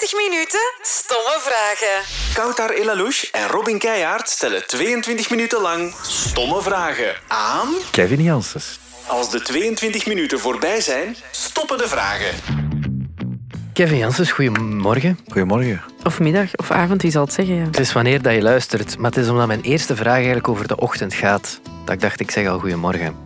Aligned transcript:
22 0.00 0.30
minuten 0.30 0.60
stomme 0.82 1.38
vragen. 1.40 2.04
Koutar 2.34 2.70
Elalouche 2.70 3.28
en 3.32 3.46
Robin 3.46 3.78
Keijaard 3.78 4.28
stellen 4.28 4.66
22 4.66 5.30
minuten 5.30 5.60
lang 5.60 5.94
stomme 6.02 6.62
vragen 6.62 7.14
aan... 7.28 7.68
Kevin 7.90 8.22
Janssens. 8.22 8.78
Als 9.06 9.30
de 9.30 9.42
22 9.42 10.06
minuten 10.06 10.38
voorbij 10.38 10.80
zijn, 10.80 11.16
stoppen 11.30 11.78
de 11.78 11.88
vragen. 11.88 12.34
Kevin 13.72 13.98
Janssens, 13.98 14.32
goedemorgen. 14.32 15.18
Goedemorgen. 15.26 15.82
Of 16.04 16.20
middag 16.20 16.56
of 16.56 16.70
avond, 16.70 17.02
wie 17.02 17.10
zal 17.10 17.24
het 17.24 17.32
zeggen? 17.32 17.54
Ja. 17.54 17.64
Het 17.64 17.78
is 17.78 17.92
wanneer 17.92 18.22
dat 18.22 18.34
je 18.34 18.42
luistert, 18.42 18.98
maar 18.98 19.10
het 19.10 19.20
is 19.20 19.28
omdat 19.28 19.46
mijn 19.46 19.62
eerste 19.62 19.96
vraag 19.96 20.14
eigenlijk 20.14 20.48
over 20.48 20.68
de 20.68 20.76
ochtend 20.76 21.14
gaat. 21.14 21.60
Dat 21.84 21.94
ik 21.94 22.00
dacht, 22.00 22.20
ik 22.20 22.30
zeg 22.30 22.46
al 22.48 22.58
goedemorgen. 22.58 23.16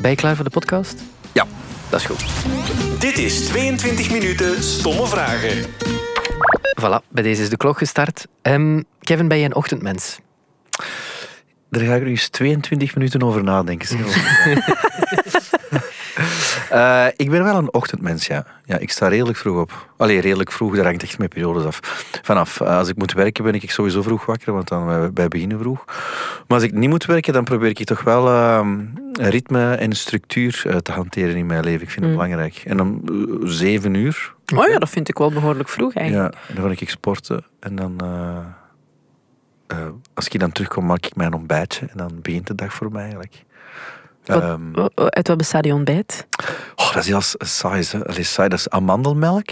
Ben 0.00 0.10
je 0.10 0.16
klaar 0.16 0.34
voor 0.34 0.44
de 0.44 0.50
podcast? 0.50 0.94
Ja. 1.32 1.46
Dat 1.88 2.00
is 2.00 2.06
goed. 2.06 2.24
Dit 3.00 3.18
is 3.18 3.46
22 3.46 4.10
minuten 4.10 4.62
stomme 4.62 5.06
vragen. 5.06 5.64
Voilà, 6.80 7.08
bij 7.08 7.22
deze 7.22 7.42
is 7.42 7.50
de 7.50 7.56
klok 7.56 7.78
gestart. 7.78 8.26
Ehm, 8.42 8.82
Kevin, 9.00 9.28
ben 9.28 9.38
je 9.38 9.44
een 9.44 9.54
ochtendmens? 9.54 10.20
Daar 11.70 11.84
ga 11.84 11.94
ik 11.94 12.02
nu 12.02 12.08
eens 12.08 12.28
22 12.28 12.94
minuten 12.94 13.22
over 13.22 13.44
nadenken. 13.44 13.88
Eh, 16.70 17.06
ik 17.16 17.30
ben 17.30 17.44
wel 17.44 17.56
een 17.56 17.72
ochtendmens, 17.72 18.26
ja. 18.26 18.46
ja. 18.64 18.78
Ik 18.78 18.90
sta 18.90 19.08
redelijk 19.08 19.38
vroeg 19.38 19.60
op. 19.60 19.88
Allee, 19.96 20.20
redelijk 20.20 20.52
vroeg, 20.52 20.76
dat 20.76 20.84
hangt 20.84 21.02
echt 21.02 21.18
met 21.18 21.28
periodes 21.28 21.64
af. 21.64 21.80
Vanaf, 22.22 22.60
eh, 22.60 22.76
als 22.78 22.88
ik 22.88 22.96
moet 22.96 23.12
werken 23.12 23.44
ben 23.44 23.54
ik 23.54 23.70
sowieso 23.70 24.02
vroeg 24.02 24.26
wakker, 24.26 24.52
want 24.52 24.68
dan 24.68 24.86
wij, 24.86 25.10
wij 25.14 25.28
beginnen 25.28 25.58
vroeg. 25.58 25.84
Maar 26.48 26.56
als 26.56 26.62
ik 26.62 26.72
niet 26.72 26.88
moet 26.88 27.04
werken, 27.06 27.32
dan 27.32 27.44
probeer 27.44 27.68
ik 27.68 27.84
toch 27.84 28.02
wel 28.02 28.28
eh, 28.28 28.60
een 29.12 29.30
ritme 29.30 29.74
en 29.74 29.92
structuur 29.92 30.62
eh, 30.66 30.76
te 30.76 30.92
hanteren 30.92 31.36
in 31.36 31.46
mijn 31.46 31.64
leven. 31.64 31.82
Ik 31.82 31.90
vind 31.90 32.04
het 32.04 32.14
belangrijk. 32.14 32.62
En 32.66 32.80
om 32.80 33.02
eh, 33.04 33.48
zeven 33.48 33.94
uur, 33.94 34.34
Oh 34.56 34.68
ja, 34.68 34.78
dat 34.78 34.88
vind 34.88 35.08
ik 35.08 35.18
wel 35.18 35.30
behoorlijk 35.32 35.68
vroeg 35.68 35.94
eigenlijk. 35.94 36.34
ja, 36.48 36.54
dan 36.54 36.64
ga 36.64 36.80
ik 36.80 36.90
sporten. 36.90 37.44
En 37.60 37.76
dan, 37.76 38.00
eh, 38.00 38.44
eh, 39.78 39.88
als 40.14 40.28
ik 40.28 40.40
dan 40.40 40.52
terugkom, 40.52 40.86
maak 40.86 41.06
ik 41.06 41.16
mijn 41.16 41.32
ontbijtje. 41.34 41.86
En 41.86 41.96
dan 41.96 42.18
begint 42.22 42.46
de 42.46 42.54
dag 42.54 42.72
voor 42.74 42.92
mij 42.92 43.02
eigenlijk. 43.02 43.44
Wat- 44.24 44.42
oh, 44.94 45.06
Uit 45.06 45.28
wat 45.28 45.36
bestaat 45.36 45.62
die 45.62 45.72
ontbijt? 45.74 46.26
Oh, 46.76 46.92
dat 46.92 47.02
is 47.02 47.06
heel 47.08 47.20
saai. 47.38 47.84
Hè. 47.90 48.22
Saai. 48.22 48.48
Dat 48.48 48.58
is 48.58 48.70
amandelmelk 48.70 49.48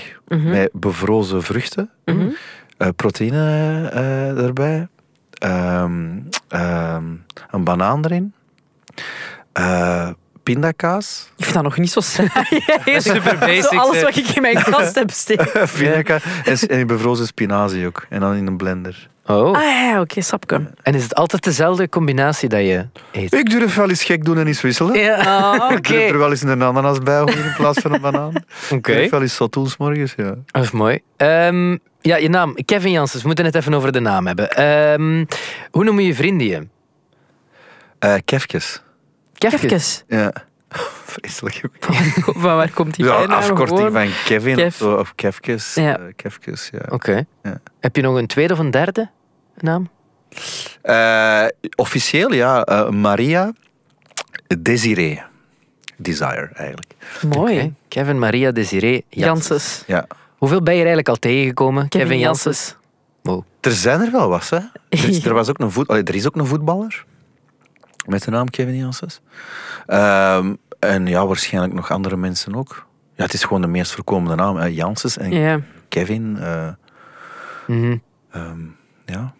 met 0.50 0.70
bevrozen 0.72 1.42
vruchten. 1.42 1.90
Mhm. 2.04 2.28
eh, 2.76 2.88
proteïne 2.96 3.88
erbij. 4.36 4.88
Ehm, 5.38 6.18
ehm, 6.48 7.04
een 7.50 7.64
banaan 7.64 8.04
erin. 8.04 8.34
Pindakaas. 10.52 11.28
Ik 11.36 11.42
vind 11.44 11.54
dat 11.54 11.62
nog 11.64 11.78
niet 11.78 11.90
zo 11.90 12.00
saai. 12.00 12.28
Super 13.00 13.38
basic, 13.38 13.62
Zo 13.62 13.76
alles 13.76 14.02
wat 14.02 14.16
ik 14.16 14.28
in 14.28 14.42
mijn 14.42 14.62
kast 14.62 14.94
heb 14.94 15.10
steken. 15.10 15.68
pindakaas 15.78 16.22
en, 16.44 16.68
en 16.68 16.86
bevrozen 16.86 17.26
spinazie 17.26 17.86
ook. 17.86 18.06
En 18.08 18.20
dan 18.20 18.34
in 18.34 18.46
een 18.46 18.56
blender. 18.56 19.08
Oh. 19.26 19.56
Ah 19.56 19.62
ja, 19.62 20.00
oké, 20.00 20.20
sapke. 20.20 20.70
En 20.82 20.94
is 20.94 21.02
het 21.02 21.14
altijd 21.14 21.44
dezelfde 21.44 21.88
combinatie 21.88 22.48
dat 22.48 22.60
je 22.60 22.86
eet? 23.12 23.34
Ik 23.34 23.50
durf 23.50 23.74
wel 23.74 23.88
eens 23.88 24.04
gek 24.04 24.24
doen 24.24 24.38
en 24.38 24.46
eens 24.46 24.60
wisselen. 24.60 24.98
Ja, 24.98 25.14
Ah, 25.16 25.54
oké. 25.64 25.74
Ik 25.74 25.86
durf 25.86 26.10
er 26.10 26.18
wel 26.18 26.30
eens 26.30 26.42
een 26.42 26.62
ananas 26.62 26.98
bij 26.98 27.18
gooien 27.18 27.44
in 27.44 27.54
plaats 27.56 27.78
van 27.80 27.92
een 27.94 28.00
banaan. 28.00 28.32
Oké, 28.70 28.92
Ik 28.92 28.98
durf 28.98 29.10
wel 29.10 29.22
eens 29.22 29.34
zo 29.34 29.46
doen 29.48 29.68
's 29.68 29.76
morgens, 29.76 30.14
ja. 30.16 30.34
dat 30.46 30.62
is 30.62 30.70
mooi. 30.70 30.98
Ehm, 31.16 31.76
ja, 32.00 32.16
je 32.16 32.28
naam, 32.28 32.54
Kevin 32.64 32.90
Janssens. 32.92 33.20
We 33.22 33.26
moeten 33.26 33.44
het 33.44 33.54
even 33.54 33.74
over 33.74 33.92
de 33.92 34.00
naam 34.00 34.26
hebben. 34.26 34.50
Ehm, 34.50 35.24
hoe 35.70 35.84
noemen 35.84 36.04
je 36.04 36.14
vrienden 36.14 36.46
je? 36.46 36.66
Eh 37.98 38.14
Kefkes. 38.24 38.82
Kevkes. 39.38 40.04
Even. 40.08 40.22
Ja. 40.24 40.32
Vreselijk. 41.04 41.60
Van 42.24 42.56
waar 42.56 42.70
komt 42.70 42.94
die 42.96 43.04
Ja, 43.04 43.18
bijnaam? 43.18 43.38
afkorting 43.38 43.78
Gewoon? 43.78 43.92
van 43.92 44.08
Kevin 44.24 44.56
Kev. 44.56 44.66
of, 44.66 44.74
zo, 44.74 44.94
of 44.94 45.14
Kefkes. 45.14 45.74
Ja. 45.74 45.98
Eh, 45.98 46.04
Kefkes, 46.16 46.68
ja. 46.72 46.80
Oké. 46.88 47.24
Ja. 47.42 47.60
Heb 47.80 47.96
je 47.96 48.02
nog 48.02 48.16
een 48.16 48.26
tweede 48.26 48.52
of 48.52 48.58
een 48.58 48.70
derde 48.70 49.10
naam? 49.56 49.88
Eh, 50.82 51.44
officieel, 51.76 52.32
ja. 52.32 52.64
eh, 52.64 52.88
Maria 52.88 53.52
Desiree. 54.58 55.22
Desire, 55.96 56.50
eigenlijk. 56.54 56.92
Mooi. 57.34 57.56
Oké. 57.58 57.72
Kevin 57.88 58.18
Maria 58.18 58.50
Desiree 58.52 59.04
Janssens. 59.08 59.82
Ja. 59.86 60.06
Hoeveel 60.36 60.62
ben 60.62 60.74
je 60.74 60.80
er 60.80 60.86
eigenlijk 60.86 61.08
al 61.08 61.16
tegengekomen? 61.30 61.88
Kevin 61.88 62.06
Kevin 62.06 62.22
Janssens. 62.22 62.76
Wow. 63.22 63.44
Er 63.60 63.72
zijn 63.72 64.00
er 64.00 64.10
wel 64.12 64.28
wat, 64.28 64.48
hè. 64.50 64.56
Er 64.56 65.08
is, 65.08 65.24
er 65.26 65.34
was 65.34 65.48
ook 65.48 65.58
een, 65.58 65.70
voet, 65.70 65.88
allee, 65.88 66.02
er 66.02 66.14
is 66.14 66.26
ook 66.26 66.36
een 66.36 66.46
voetballer. 66.46 67.04
Met 68.06 68.22
de 68.24 68.30
naam 68.30 68.50
Kevin 68.50 68.76
Janssens. 68.76 69.20
Ehm, 69.86 70.54
en 70.78 71.06
ja, 71.06 71.26
waarschijnlijk 71.26 71.74
nog 71.74 71.90
andere 71.90 72.16
mensen 72.16 72.54
ook. 72.54 72.86
Ja, 73.14 73.24
het 73.24 73.32
is 73.34 73.42
gewoon 73.44 73.60
de 73.60 73.66
meest 73.66 73.92
voorkomende 73.92 74.34
naam. 74.34 74.56
hè. 74.56 74.66
Janssens 74.66 75.18
en. 75.18 75.30
Kevin. 75.88 76.36
eh, 76.40 76.68
Mhm. 77.66 77.96
ehm, 78.30 78.58
ja. 79.06 79.34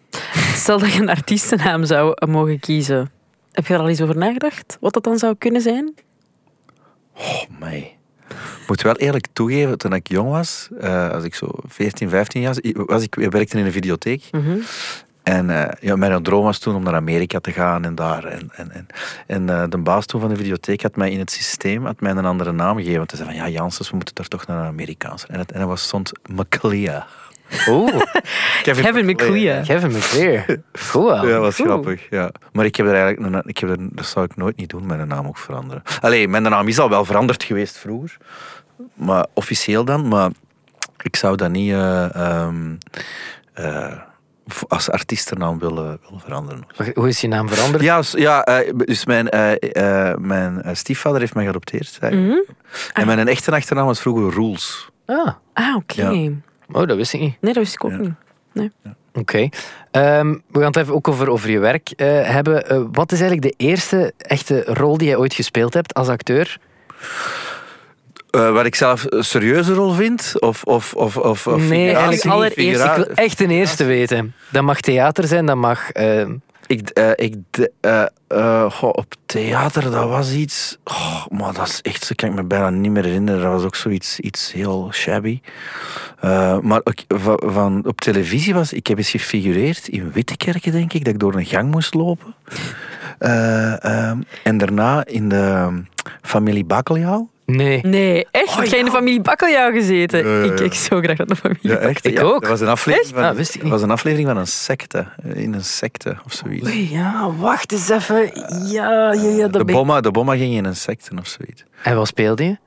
Stel 0.53 0.79
dat 0.79 0.93
je 0.93 1.01
een 1.01 1.09
artiestennaam 1.09 1.85
zou 1.85 2.25
mogen 2.27 2.59
kiezen. 2.59 3.11
Heb 3.51 3.67
je 3.67 3.73
er 3.73 3.79
al 3.79 3.89
eens 3.89 4.01
over 4.01 4.17
nagedacht? 4.17 4.77
Wat 4.79 4.93
dat 4.93 5.03
dan 5.03 5.17
zou 5.17 5.35
kunnen 5.37 5.61
zijn? 5.61 5.93
Oh, 7.17 7.41
mij. 7.59 7.97
Ik 8.29 8.67
moet 8.67 8.81
wel 8.81 8.95
eerlijk 8.95 9.27
toegeven, 9.33 9.77
toen 9.77 9.93
ik 9.93 10.07
jong 10.07 10.29
was, 10.29 10.69
eh, 10.79 11.09
als 11.11 11.23
ik 11.23 11.35
zo 11.35 11.49
14, 11.67 12.09
15 12.09 12.41
jaar 12.41 12.55
was, 12.73 13.03
ik 13.03 13.15
ik 13.15 13.31
werkte 13.31 13.57
in 13.59 13.65
een 13.65 13.71
videotheek. 13.71 14.23
Mhm. 14.31 14.57
En 15.27 15.49
eh, 15.49 15.71
ja, 15.79 15.95
mijn 15.95 16.23
droom 16.23 16.43
was 16.43 16.59
toen 16.59 16.75
om 16.75 16.83
naar 16.83 16.95
Amerika 16.95 17.39
te 17.39 17.51
gaan 17.51 17.85
en 17.85 17.95
daar. 17.95 18.23
En, 18.23 18.49
en, 18.55 18.71
en, 18.71 18.87
en 19.27 19.49
eh, 19.49 19.63
de 19.69 19.77
baas 19.77 20.05
toen 20.05 20.21
van 20.21 20.29
de 20.29 20.35
videotheek 20.35 20.81
had 20.81 20.95
mij 20.95 21.11
in 21.11 21.19
het 21.19 21.31
systeem 21.31 21.85
had 21.85 21.99
mij 22.01 22.11
een 22.11 22.25
andere 22.25 22.51
naam 22.51 22.75
gegeven. 22.77 22.97
Want 22.97 23.11
hij 23.11 23.19
zei 23.23 23.31
van, 23.31 23.39
ja, 23.39 23.49
Janssens, 23.49 23.89
we 23.89 23.95
moeten 23.95 24.15
daar 24.15 24.27
toch 24.27 24.47
naar 24.47 24.59
een 24.59 24.67
Amerikaans. 24.67 25.25
En, 25.25 25.39
het, 25.39 25.51
en 25.51 25.59
dat 25.59 25.67
was, 25.67 25.81
stond 25.81 26.11
McLea. 26.29 27.07
Oh, 27.69 28.01
Kevin 28.63 29.05
McLea. 29.05 29.61
Kevin 29.61 29.91
McClear. 29.91 30.45
Goed 30.79 31.03
wel. 31.03 31.15
Ja, 31.25 31.31
dat 31.31 31.41
was 31.41 31.55
grappig. 31.55 32.09
Ja. 32.09 32.31
Maar 32.51 32.65
ik 32.65 32.75
heb 32.75 32.85
er 32.85 32.93
eigenlijk, 32.95 33.35
een- 33.35 33.41
ik 33.49 33.57
heb 33.57 33.69
er, 33.69 33.77
dat 33.79 34.05
zou 34.05 34.25
ik 34.25 34.35
nooit 34.35 34.57
niet 34.57 34.69
doen, 34.69 34.85
mijn 34.85 35.07
naam 35.07 35.27
ook 35.27 35.37
veranderen. 35.37 35.83
Allee, 36.01 36.27
mijn 36.27 36.43
naam 36.43 36.67
is 36.67 36.79
al 36.79 36.89
wel 36.89 37.05
veranderd 37.05 37.43
geweest 37.43 37.77
vroeger. 37.77 38.17
Maar 38.93 39.25
officieel 39.33 39.85
dan. 39.85 40.07
Maar 40.07 40.29
ik 41.03 41.15
zou 41.15 41.35
dat 41.35 41.49
niet 41.49 41.71
eh, 41.71 42.15
ehm, 42.15 42.75
eh, 43.53 43.93
als 44.67 44.89
artiestennaam 44.89 45.59
willen, 45.59 45.99
willen 46.03 46.19
veranderen. 46.19 46.65
Hoe 46.93 47.07
is 47.07 47.21
je 47.21 47.27
naam 47.27 47.49
veranderd? 47.49 47.83
Ja, 47.83 48.01
ja 48.11 48.43
eh, 48.43 48.73
dus 48.75 49.05
mijn, 49.05 49.29
eh, 49.29 50.09
eh, 50.11 50.17
mijn 50.17 50.75
stiefvader 50.75 51.19
heeft 51.19 51.33
mij 51.33 51.43
geadopteerd. 51.43 51.97
Mhm. 52.01 52.31
En 52.93 53.05
mijn 53.05 53.27
echte 53.27 53.51
achternaam 53.51 53.85
was 53.85 53.99
vroeger 54.01 54.29
Rules. 54.33 54.89
Ah, 55.05 55.27
Ah, 55.53 55.75
oké. 55.75 56.09
Ja. 56.09 56.29
oh, 56.71 56.87
dat 56.87 56.95
wist 56.97 57.13
ik 57.13 57.19
niet. 57.19 57.37
Nee, 57.41 57.53
dat 57.53 57.63
wist 57.63 57.73
ik 57.75 57.83
ook 57.83 57.91
Ja. 57.91 57.97
niet. 57.97 58.13
Nee. 58.53 58.71
Oké. 59.13 59.49
Ehm, 59.91 60.31
we 60.31 60.59
gaan 60.59 60.67
het 60.67 60.75
even 60.77 60.93
ook 60.93 61.07
over, 61.07 61.29
over 61.29 61.49
je 61.49 61.59
werk 61.59 61.89
eh, 61.89 62.07
hebben. 62.29 62.89
Wat 62.91 63.11
is 63.11 63.21
eigenlijk 63.21 63.57
de 63.57 63.65
eerste 63.65 64.13
echte 64.17 64.63
rol 64.65 64.97
die 64.97 65.07
jij 65.07 65.17
ooit 65.17 65.33
gespeeld 65.33 65.73
hebt 65.73 65.93
als 65.93 66.07
acteur? 66.07 66.57
Eh, 68.29 68.51
wat 68.51 68.65
ik 68.65 68.75
zelf 68.75 69.05
een 69.09 69.23
serieuze 69.23 69.73
rol 69.73 69.91
vind? 69.91 70.33
Of, 70.39 70.63
of, 70.63 70.93
of, 70.93 71.17
of, 71.17 71.47
of 71.47 71.61
Nee, 71.69 71.91
eigenlijk 71.91 72.25
allereerst. 72.25 72.83
Ik 72.83 72.95
wil 72.95 73.05
echt 73.05 73.41
een 73.41 73.49
eerste 73.49 73.83
weten. 73.83 74.33
Dat 74.49 74.63
mag 74.63 74.79
theater 74.79 75.27
zijn, 75.27 75.45
dat 75.45 75.55
mag... 75.55 75.91
ehm, 75.91 76.33
Ik, 76.67 76.89
eh, 76.89 77.11
ik, 77.15 77.35
eh, 77.81 78.71
goh, 78.71 78.89
op 78.93 79.13
theater, 79.25 79.91
dat 79.91 80.09
was 80.09 80.31
iets. 80.33 80.77
Oh, 80.83 81.25
maar 81.29 81.53
dat 81.53 81.67
is 81.67 81.81
echt, 81.81 82.07
dat 82.07 82.17
kan 82.17 82.29
ik 82.29 82.35
me 82.35 82.43
bijna 82.43 82.69
niet 82.69 82.91
meer 82.91 83.03
herinneren. 83.03 83.41
Dat 83.41 83.51
was 83.51 83.63
ook 83.63 83.75
zoiets 83.75 84.19
iets 84.19 84.51
heel 84.51 84.89
shabby. 84.93 85.41
Maar 86.61 86.81
ook 86.83 86.99
van, 87.53 87.83
op 87.85 88.01
televisie 88.01 88.53
was. 88.53 88.73
Ik 88.73 88.87
heb 88.87 88.97
eens 88.97 89.09
gefigureerd 89.09 89.87
in 89.87 90.11
Wittekerken, 90.11 90.71
denk 90.71 90.93
ik, 90.93 91.03
dat 91.05 91.13
ik 91.13 91.19
door 91.19 91.35
een 91.35 91.45
gang 91.45 91.71
moest 91.71 91.93
lopen. 91.93 92.35
Eh, 93.17 93.83
ehm, 93.83 94.21
en 94.43 94.57
daarna 94.57 95.05
in 95.05 95.29
de 95.29 95.35
ehm, 95.35 95.79
familie 96.21 96.65
Bakkeljauw. 96.65 97.29
Nee. 97.55 97.79
Nee, 97.85 98.27
echt? 98.31 98.55
Heb 98.55 98.65
jij 98.65 98.79
in 98.79 98.85
de 98.85 98.91
familie 98.91 99.21
Bakkeljauw 99.21 99.71
gezeten? 99.71 100.27
Ja, 100.27 100.37
ja, 100.37 100.43
ja. 100.45 100.51
Ik, 100.51 100.59
ik 100.59 100.73
zo 100.73 100.99
graag 100.99 101.17
naar 101.17 101.27
de 101.27 101.35
familie 101.35 101.69
Ja, 101.69 101.75
echt. 101.77 102.05
Ik 102.05 102.17
ja. 102.17 102.23
ook. 102.23 102.41
Dat 102.41 102.49
was 102.49 102.59
een 102.61 102.67
aflevering, 102.67 103.09
Echt? 103.11 103.19
van, 103.19 103.29
Ah, 103.31 103.35
wist 103.35 103.55
ik 103.55 103.61
niet. 103.61 103.71
was 103.71 103.81
een, 103.81 103.91
aflevering 103.91 104.27
van 104.27 104.37
een 104.37 104.47
secte. 104.47 105.07
eh, 105.23 105.35
In 105.43 105.53
een 105.53 105.63
secte 105.63 106.17
of 106.25 106.33
zoiets. 106.33 106.67
Oei, 106.67 106.91
ja, 106.91 107.31
wacht 107.31 107.71
eens 107.71 107.89
even. 107.89 108.31
Ja, 108.71 109.13
ja, 109.13 109.29
ja, 109.29 109.47
De 109.47 109.65
bomma, 109.65 110.01
de 110.01 110.11
bomma 110.11 110.35
ging 110.35 110.53
in 110.53 110.65
een 110.65 110.75
secte 110.75 111.11
of 111.19 111.27
zoiets. 111.27 111.63
En 111.83 111.95
wat 111.95 112.07
speelde 112.07 112.43
je? 112.43 112.57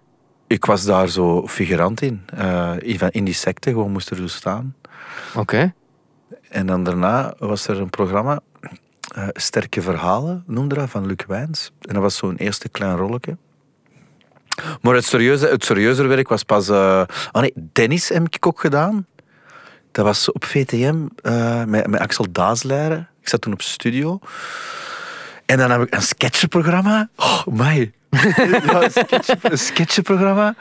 Ik 0.46 0.64
was 0.64 0.84
daar 0.84 1.08
zo 1.08 1.46
figurant 1.48 2.02
in. 2.02 2.22
eh, 2.36 2.72
in 3.10 3.24
die 3.24 3.34
secte, 3.34 3.70
gewoon 3.70 3.90
moest 3.92 4.10
er 4.10 4.16
zo 4.16 4.26
staan. 4.26 4.74
Oké. 5.36 5.72
En 6.48 6.66
dan 6.66 6.84
daarna 6.84 7.34
was 7.38 7.66
er 7.66 7.80
een 7.80 7.90
programma, 7.90 8.40
eh, 9.14 9.28
Sterke 9.32 9.82
Verhalen, 9.82 10.44
noemde 10.46 10.74
dat, 10.74 10.90
van 10.90 11.06
Luc 11.06 11.16
Wijns. 11.26 11.72
En 11.80 11.94
dat 11.94 12.02
was 12.02 12.16
zo'n 12.16 12.36
eerste 12.36 12.68
klein 12.68 12.96
rolletje. 12.96 13.36
Maar 14.82 14.94
het, 14.94 15.04
serieuze, 15.04 15.46
het 15.46 15.64
serieuzer 15.64 16.08
werk 16.08 16.28
was 16.28 16.42
pas... 16.42 16.68
eh 16.68 17.02
oh 17.32 17.40
nee, 17.42 17.52
Dennis 17.72 18.08
heb 18.08 18.26
ik 18.30 18.46
ook 18.46 18.60
gedaan. 18.60 19.06
Dat 19.92 20.04
was 20.04 20.32
op 20.32 20.44
VTM 20.44 20.96
eh, 21.22 21.64
met, 21.64 21.86
met 21.86 22.00
Axel 22.00 22.26
Daasleiren. 22.32 23.08
Ik 23.20 23.28
zat 23.28 23.40
toen 23.40 23.52
op 23.52 23.62
studio. 23.62 24.18
En 25.46 25.58
dan 25.58 25.70
heb 25.70 25.80
ik 25.82 25.94
een 25.94 26.02
sketchprogramma. 26.02 27.08
Oh, 27.16 27.46
my. 27.46 27.92
ja, 28.66 28.82
een, 28.82 28.90
sketch, 28.90 29.28
een 29.42 29.58
sketchprogramma. 29.58 30.54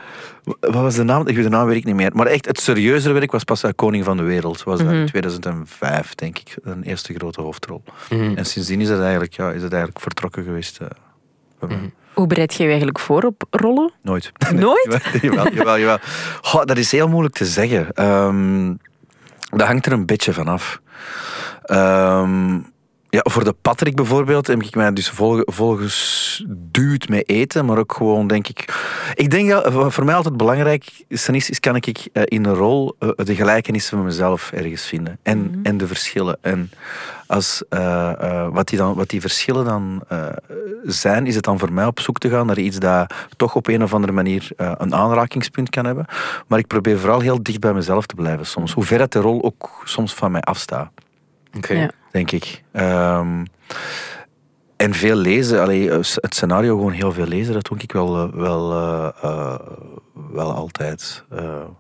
Wat 0.60 0.74
was 0.74 0.96
de 0.96 1.04
naam? 1.04 1.28
Ik 1.28 1.36
weet 1.36 1.44
de 1.44 1.50
naam 1.50 1.68
weet 1.68 1.76
ik 1.78 1.84
niet 1.86 1.96
meer. 1.96 2.12
Maar 2.14 2.26
echt, 2.28 2.46
het 2.46 2.60
serieuze 2.60 3.12
werk 3.12 3.32
was 3.32 3.44
pas 3.44 3.64
uh, 3.64 3.72
Koning 3.76 4.06
van 4.06 4.18
de 4.18 4.24
Wereld. 4.24 4.64
was 4.64 4.80
dat 4.80 4.92
in 4.92 5.06
2005, 5.06 6.16
denk 6.16 6.40
ik. 6.40 6.56
Een 6.64 6.84
eerste 6.84 7.14
grote 7.14 7.42
hoofdrol. 7.42 7.84
Mhm. 8.10 8.38
En 8.38 8.46
sindsdien 8.46 8.82
is 8.82 8.90
het 8.90 9.02
eigenlijk, 9.02 9.34
ja, 9.34 9.52
is 9.52 9.62
het 9.62 9.72
eigenlijk 9.72 10.02
vertrokken 10.02 10.44
geweest. 10.44 10.78
eh, 10.78 10.88
bij 11.60 11.70
mij. 11.70 11.92
Hoe 12.14 12.28
bereid 12.28 12.54
je 12.54 12.64
je 12.64 12.70
eigenlijk 12.70 13.00
voor 13.00 13.24
op 13.24 13.44
rollen? 13.50 13.94
Nooit. 14.02 14.32
Nooit? 14.54 15.20
jawel, 15.22 15.54
jawel, 15.54 15.80
jawel. 15.80 15.98
Goh, 16.42 16.64
dat 16.66 16.78
is 16.78 16.92
heel 16.92 17.08
moeilijk 17.08 17.36
te 17.36 17.46
zeggen. 17.46 17.92
Ehm, 17.94 18.74
dat 19.50 19.68
hangt 19.68 19.86
er 19.86 19.92
een 19.92 20.06
beetje 20.06 20.34
vanaf. 20.34 20.82
Ehm 21.64 22.58
ja, 23.10 23.20
voor 23.24 23.44
de 23.44 23.56
Patrick 23.62 23.96
bijvoorbeeld 23.96 24.48
heb 24.48 24.64
ik 24.64 24.76
mij 24.76 24.94
dus 24.94 25.10
vol, 25.10 25.42
volgesduwd 25.46 27.10
met 27.10 27.30
eten, 27.30 27.66
maar 27.66 27.78
ook 27.78 27.94
gewoon 27.94 28.28
denk 28.28 28.48
ik... 28.48 28.84
Ik 29.14 29.32
denk 29.32 29.50
dat 29.50 29.72
voor- 29.72 29.92
voor 29.92 30.06
mij 30.06 30.16
altijd 30.16 30.38
belangrijk 30.38 31.04
is, 31.08 31.30
is, 31.30 31.60
kan 31.60 31.76
ik 31.76 32.08
eh, 32.14 32.24
in 32.26 32.46
een 32.46 32.54
rol 32.54 32.96
eh, 33.00 33.10
de 33.16 33.36
gelijkenissen 33.36 33.98
van 33.98 34.06
mezelf 34.06 34.52
ergens 34.52 34.86
vinden. 34.86 35.18
En, 35.24 35.60
en 35.64 35.78
de 35.78 35.88
verschillen. 35.88 36.38
En 36.42 36.72
als, 37.28 37.64
eh, 37.70 38.12
eh, 38.22 38.48
wat, 38.52 38.68
die 38.68 38.78
dan, 38.78 38.94
wat 38.94 39.10
die 39.10 39.22
verschillen 39.22 39.66
dan 39.66 40.04
eh, 40.08 40.26
zijn, 40.84 41.28
is 41.28 41.36
het 41.36 41.44
dan 41.44 41.60
voor 41.60 41.74
mij 41.74 41.86
op 41.86 42.00
zoek 42.00 42.18
te 42.18 42.30
gaan 42.30 42.46
naar 42.46 42.60
iets 42.60 42.78
dat 42.80 43.14
toch 43.38 43.56
op 43.56 43.68
een 43.68 43.84
of 43.84 43.94
andere 43.94 44.14
manier 44.14 44.48
eh, 44.58 44.72
een 44.78 44.96
aanrakingspunt 44.96 45.70
kan 45.70 45.86
hebben. 45.86 46.06
Maar 46.48 46.60
ik 46.60 46.68
probeer 46.68 47.00
vooral 47.00 47.20
heel 47.20 47.44
dicht 47.44 47.60
bij 47.60 47.74
mezelf 47.74 48.06
te 48.06 48.16
blijven 48.16 48.46
soms. 48.46 48.74
Hoe 48.74 48.84
ver 48.84 48.98
dat 48.98 49.12
de 49.12 49.20
rol 49.20 49.44
ook 49.44 49.82
soms 49.84 50.14
van 50.14 50.32
mij 50.32 50.42
afstaat 50.42 50.92
Oké. 51.58 51.74
Ja. 51.74 51.92
denk 52.12 52.32
ik. 52.32 52.64
Ehm, 52.72 53.44
en 54.76 54.94
veel 54.94 55.16
lezen, 55.16 55.62
allee, 55.62 55.92
het 55.92 56.36
scenario 56.36 56.76
gewoon 56.76 56.92
heel 56.92 57.12
veel 57.12 57.26
lezen, 57.28 57.54
dat 57.54 57.66
doe 57.66 57.78
ik 57.78 57.92
wel, 57.92 58.18
eh, 58.18 58.34
wel, 58.34 58.72
eh, 58.72 59.10
eh, 59.22 59.60
wel 60.32 60.54
altijd. 60.54 61.24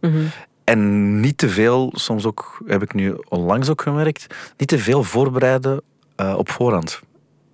Mhm. 0.01 0.23
En 0.63 1.19
niet 1.19 1.37
te 1.37 1.49
veel, 1.49 1.91
soms 1.93 2.25
ook, 2.25 2.61
heb 2.65 2.81
ik 2.81 2.93
nu 2.93 3.15
onlangs 3.29 3.69
ook 3.69 3.81
gemerkt, 3.81 4.35
niet 4.57 4.67
te 4.67 4.79
veel 4.79 5.03
voorbereiden 5.03 5.81
op 6.35 6.49
voorhand. 6.49 7.01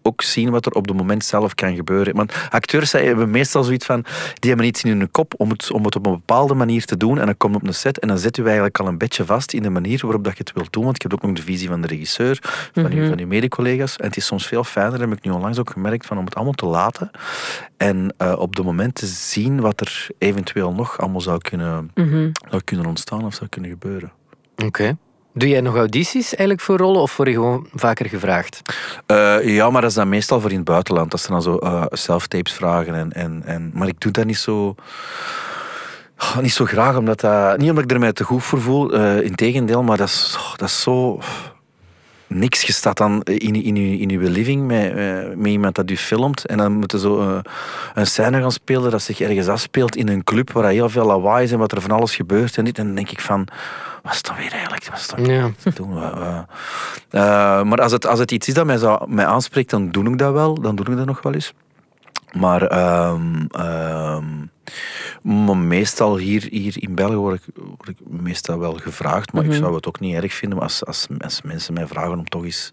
Ook 0.08 0.22
zien 0.22 0.50
wat 0.50 0.66
er 0.66 0.72
op 0.72 0.88
het 0.88 0.98
moment 0.98 1.26
zelf 1.26 1.56
kan 1.56 1.76
gebeuren. 1.76 2.16
Want 2.16 2.34
acteurs 2.50 2.90
zij 2.90 3.06
hebben 3.06 3.30
meestal 3.30 3.64
zoiets 3.64 3.86
van, 3.86 4.06
die 4.40 4.50
hebben 4.50 4.68
iets 4.68 4.84
in 4.84 4.98
hun 4.98 5.12
kop 5.12 5.34
om 5.38 5.50
het, 5.50 5.72
om 5.72 5.86
het 5.86 5.96
op 5.96 6.06
een 6.06 6.12
bepaalde 6.12 6.54
manier 6.54 6.86
te 6.86 6.98
doen. 6.98 7.20
En 7.20 7.26
dan 7.26 7.38
komt 7.38 7.56
op 7.56 7.68
een 7.68 7.74
set 7.74 8.00
en 8.00 8.08
dan 8.08 8.18
zet 8.18 8.38
u 8.38 8.44
eigenlijk 8.46 8.80
al 8.80 8.88
een 8.88 8.98
beetje 8.98 9.26
vast 9.26 9.54
in 9.54 9.62
de 9.64 9.70
manier 9.70 10.00
waarop 10.02 10.24
dat 10.24 10.38
je 10.38 10.44
het 10.44 10.54
wilt 10.54 10.74
doen. 10.74 10.84
Want 10.84 11.02
je 11.02 11.08
hebt 11.08 11.22
ook 11.22 11.28
nog 11.30 11.38
de 11.38 11.44
visie 11.52 11.68
van 11.68 11.82
de 11.82 11.88
regisseur, 11.88 12.40
van, 12.74 12.92
uw, 12.92 13.08
van 13.08 13.20
uw 13.20 13.28
mede-collega's. 13.28 13.96
En 13.98 14.06
het 14.08 14.18
is 14.18 14.26
soms 14.26 14.48
veel 14.48 14.64
fijner, 14.64 15.00
heb 15.00 15.12
ik 15.12 15.24
nu 15.24 15.32
onlangs 15.32 15.60
ook 15.60 15.70
gemerkt, 15.70 16.06
van 16.06 16.18
om 16.18 16.26
het 16.26 16.36
allemaal 16.36 16.54
te 16.54 16.66
laten. 16.66 17.12
En 17.78 18.14
eh, 18.18 18.34
op 18.38 18.56
het 18.56 18.66
moment 18.66 18.96
te 18.96 19.06
zien 19.06 19.60
wat 19.62 19.82
er 19.82 20.08
eventueel 20.18 20.72
nog 20.74 20.98
allemaal 21.00 21.22
zou 21.22 21.38
kunnen, 21.38 21.92
Mhm. 21.96 22.30
zou 22.50 22.62
kunnen 22.64 22.86
ontstaan 22.86 23.26
of 23.26 23.34
zou 23.34 23.50
kunnen 23.50 23.72
gebeuren. 23.72 24.12
Oké. 24.66 24.98
Doe 25.38 25.50
jij 25.50 25.62
nog 25.62 25.76
audities 25.76 26.26
eigenlijk 26.26 26.62
voor 26.62 26.78
rollen 26.78 27.02
of 27.02 27.18
word 27.18 27.30
je 27.30 27.36
gewoon 27.36 27.68
vaker 27.74 28.10
gevraagd? 28.10 28.62
Eh, 29.06 29.56
ja, 29.56 29.70
maar 29.70 29.82
dat 29.82 29.90
is 29.90 29.96
dan 29.96 30.10
meestal 30.10 30.42
voor 30.42 30.50
in 30.50 30.56
het 30.56 30.66
buitenland. 30.66 31.12
Dat 31.12 31.22
ze 31.22 31.28
dan 31.28 31.42
zo 31.42 31.58
eh 31.58 31.86
self-tapes 31.90 32.54
vragen. 32.54 32.96
En, 32.96 33.12
en, 33.14 33.42
en, 33.46 33.72
maar 33.74 33.88
ik 33.88 34.00
doe 34.00 34.12
dat 34.12 34.26
niet 34.26 34.38
zo... 34.38 34.76
Oh, 36.20 36.38
niet 36.38 36.54
zo 36.54 36.66
graag, 36.66 36.98
omdat 36.98 37.20
dat... 37.20 37.58
Niet 37.58 37.70
omdat 37.70 37.84
ik 37.84 37.92
er 37.92 38.00
mij 38.00 38.14
te 38.14 38.24
goed 38.24 38.44
voor 38.44 38.62
voel, 38.62 38.94
eh 38.94 39.22
integendeel, 39.22 39.84
maar 39.84 39.98
dat 39.98 40.08
is, 40.08 40.36
oh, 40.38 40.56
dat 40.56 40.68
is 40.68 40.82
zo... 40.82 41.20
Niks. 42.28 42.62
Je 42.62 42.74
staat 42.74 42.98
dan 42.98 43.24
in, 43.24 43.64
in, 43.64 43.78
in 43.78 44.10
uw 44.10 44.30
living 44.30 44.68
met, 44.68 44.96
met 45.38 45.52
iemand 45.52 45.76
dat 45.76 45.90
u 45.90 45.98
filmt 45.98 46.46
en 46.46 46.58
dan 46.58 46.72
moeten 46.72 47.00
zo 47.00 47.42
een 47.94 48.08
scène 48.08 48.42
gaan 48.42 48.52
spelen 48.52 48.92
dat 48.92 49.02
zich 49.02 49.20
ergens 49.20 49.48
afspeelt 49.48 49.96
in 49.96 50.08
een 50.08 50.24
club 50.24 50.52
waar 50.52 50.72
heel 50.72 50.90
veel 50.90 51.06
lawaai 51.06 51.44
is 51.44 51.52
en 51.52 51.58
wat 51.58 51.72
er 51.72 51.82
van 51.82 51.92
alles 51.92 52.16
gebeurt 52.16 52.58
en 52.58 52.66
dit. 52.66 52.78
En 52.78 52.86
dan 52.86 52.96
denk 52.96 53.10
ik 53.10 53.22
van, 53.22 53.48
wat 54.06 54.14
is 54.14 54.22
dat 54.22 54.36
weer 54.38 54.52
eigenlijk? 54.52 54.86
Wat 54.86 55.00
is 55.00 55.08
dat 55.08 55.26
Ja. 55.26 55.52
doen? 55.74 55.98
Eh, 55.98 56.04
eh. 56.06 56.38
Eh, 57.10 57.66
maar 57.66 57.82
als 57.82 57.92
het, 57.92 58.06
als 58.08 58.20
het 58.20 58.32
iets 58.32 58.48
is 58.48 58.54
dat 58.54 58.66
mij, 58.66 58.78
zou, 58.78 59.12
mij 59.12 59.26
aanspreekt, 59.26 59.70
dan 59.70 59.92
doe 59.92 60.10
ik 60.10 60.18
dat 60.18 60.34
wel. 60.34 60.62
Dan 60.62 60.76
doe 60.76 60.86
ik 60.86 60.98
dat 60.98 61.06
nog 61.06 61.22
wel 61.22 61.34
eens. 61.34 61.54
Maar, 62.34 62.62
ehm, 62.62 63.46
ehm, 63.50 64.26
maar 65.22 65.58
meestal 65.58 66.18
hier, 66.18 66.48
hier 66.50 66.76
in 66.78 66.96
België 66.96 67.16
word 67.16 67.36
ik, 67.48 67.56
word 67.56 67.90
ik 67.90 67.98
meestal 68.08 68.60
wel 68.60 68.74
gevraagd. 68.74 69.34
Maar 69.34 69.46
ik 69.46 69.54
zou 69.54 69.76
het 69.76 69.88
ook 69.88 70.00
niet 70.00 70.16
erg 70.16 70.34
vinden 70.34 70.60
als, 70.60 70.86
als, 70.86 71.08
als 71.20 71.42
mensen 71.42 71.74
mij 71.74 71.88
vragen 71.88 72.12
om 72.12 72.26
toch 72.26 72.44
eens 72.44 72.70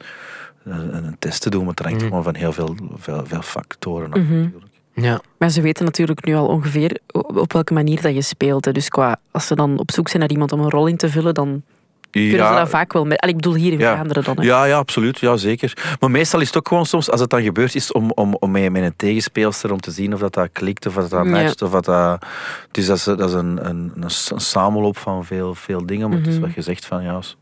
een, 0.64 0.96
een 0.96 1.16
test 1.18 1.42
te 1.42 1.50
doen. 1.50 1.64
Want 1.64 1.76
dat 1.76 1.86
hangt 1.86 2.02
gewoon 2.02 2.22
van 2.22 2.34
heel 2.34 2.52
veel, 2.52 2.76
veel, 2.96 3.22
veel 3.26 3.42
factoren 3.42 4.12
af. 4.12 4.18
natuurlijk. 4.18 4.71
Ja. 4.94 5.20
Maar 5.38 5.50
ze 5.50 5.60
weten 5.60 5.84
natuurlijk 5.84 6.24
nu 6.24 6.34
al 6.34 6.46
ongeveer 6.46 6.98
op 7.12 7.52
welke 7.52 7.72
manier 7.72 8.02
dat 8.02 8.14
je 8.14 8.22
speelt. 8.22 8.64
hè. 8.64 8.72
Dus 8.72 8.88
qua, 8.88 9.16
als 9.30 9.46
ze 9.46 9.54
dan 9.54 9.78
op 9.78 9.90
zoek 9.90 10.08
zijn 10.08 10.20
naar 10.20 10.30
iemand 10.30 10.52
om 10.52 10.60
een 10.60 10.70
rol 10.70 10.86
in 10.86 10.96
te 10.96 11.08
vullen, 11.08 11.34
dan 11.34 11.62
kunnen 12.10 12.46
ze 12.46 12.54
dat 12.54 12.68
vaak 12.68 12.92
wel... 12.92 13.04
Met, 13.04 13.24
ik 13.26 13.34
bedoel 13.36 13.54
hier 13.54 13.72
in 13.72 13.78
Ja. 13.78 13.92
Vlaanderen 13.94 14.24
dan. 14.24 14.36
hè. 14.36 14.42
Ja, 14.42 14.64
ja, 14.64 14.76
absoluut. 14.76 15.18
Ja, 15.18 15.36
zeker. 15.36 15.96
Maar 16.00 16.10
meestal 16.10 16.40
is 16.40 16.46
het 16.46 16.56
ook 16.56 16.68
gewoon 16.68 16.86
soms, 16.86 17.10
als 17.10 17.20
het 17.20 17.30
dan 17.30 17.42
gebeurt, 17.42 17.74
is 17.74 17.92
om, 17.92 18.10
om, 18.10 18.36
om 18.38 18.50
met, 18.50 18.74
een 18.74 18.96
tegenspeelster 18.96 19.72
om 19.72 19.80
te 19.80 19.90
zien 19.90 20.14
of 20.14 20.20
dat, 20.20 20.34
dat 20.34 20.48
klikt, 20.52 20.86
of 20.86 20.94
dat 20.94 21.10
dat 21.10 21.24
Ja. 21.24 21.30
matcht. 21.30 21.62
Of 21.62 21.70
dat 21.70 21.84
dat, 21.84 22.24
dus 22.70 22.86
dat 22.86 22.96
is, 22.96 23.04
dat 23.04 23.20
is 23.20 23.32
een, 23.32 23.68
een, 23.68 23.92
een, 24.00 24.10
samenloop 24.40 24.98
van 24.98 25.24
veel, 25.24 25.54
veel 25.54 25.86
dingen. 25.86 26.08
Maar 26.08 26.18
het 26.18 26.26
is 26.26 26.38
wat 26.38 26.54
je 26.54 26.62
zegt 26.62 26.84
van, 26.86 27.02
ja, 27.02 27.12
als, 27.12 27.36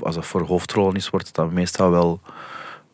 als 0.00 0.16
het 0.16 0.26
voor 0.26 0.42
hoofdrollen 0.42 0.94
is, 0.96 1.10
wordt 1.10 1.26
het 1.26 1.34
dan 1.34 1.52
meestal 1.52 1.90
wel 1.90 2.20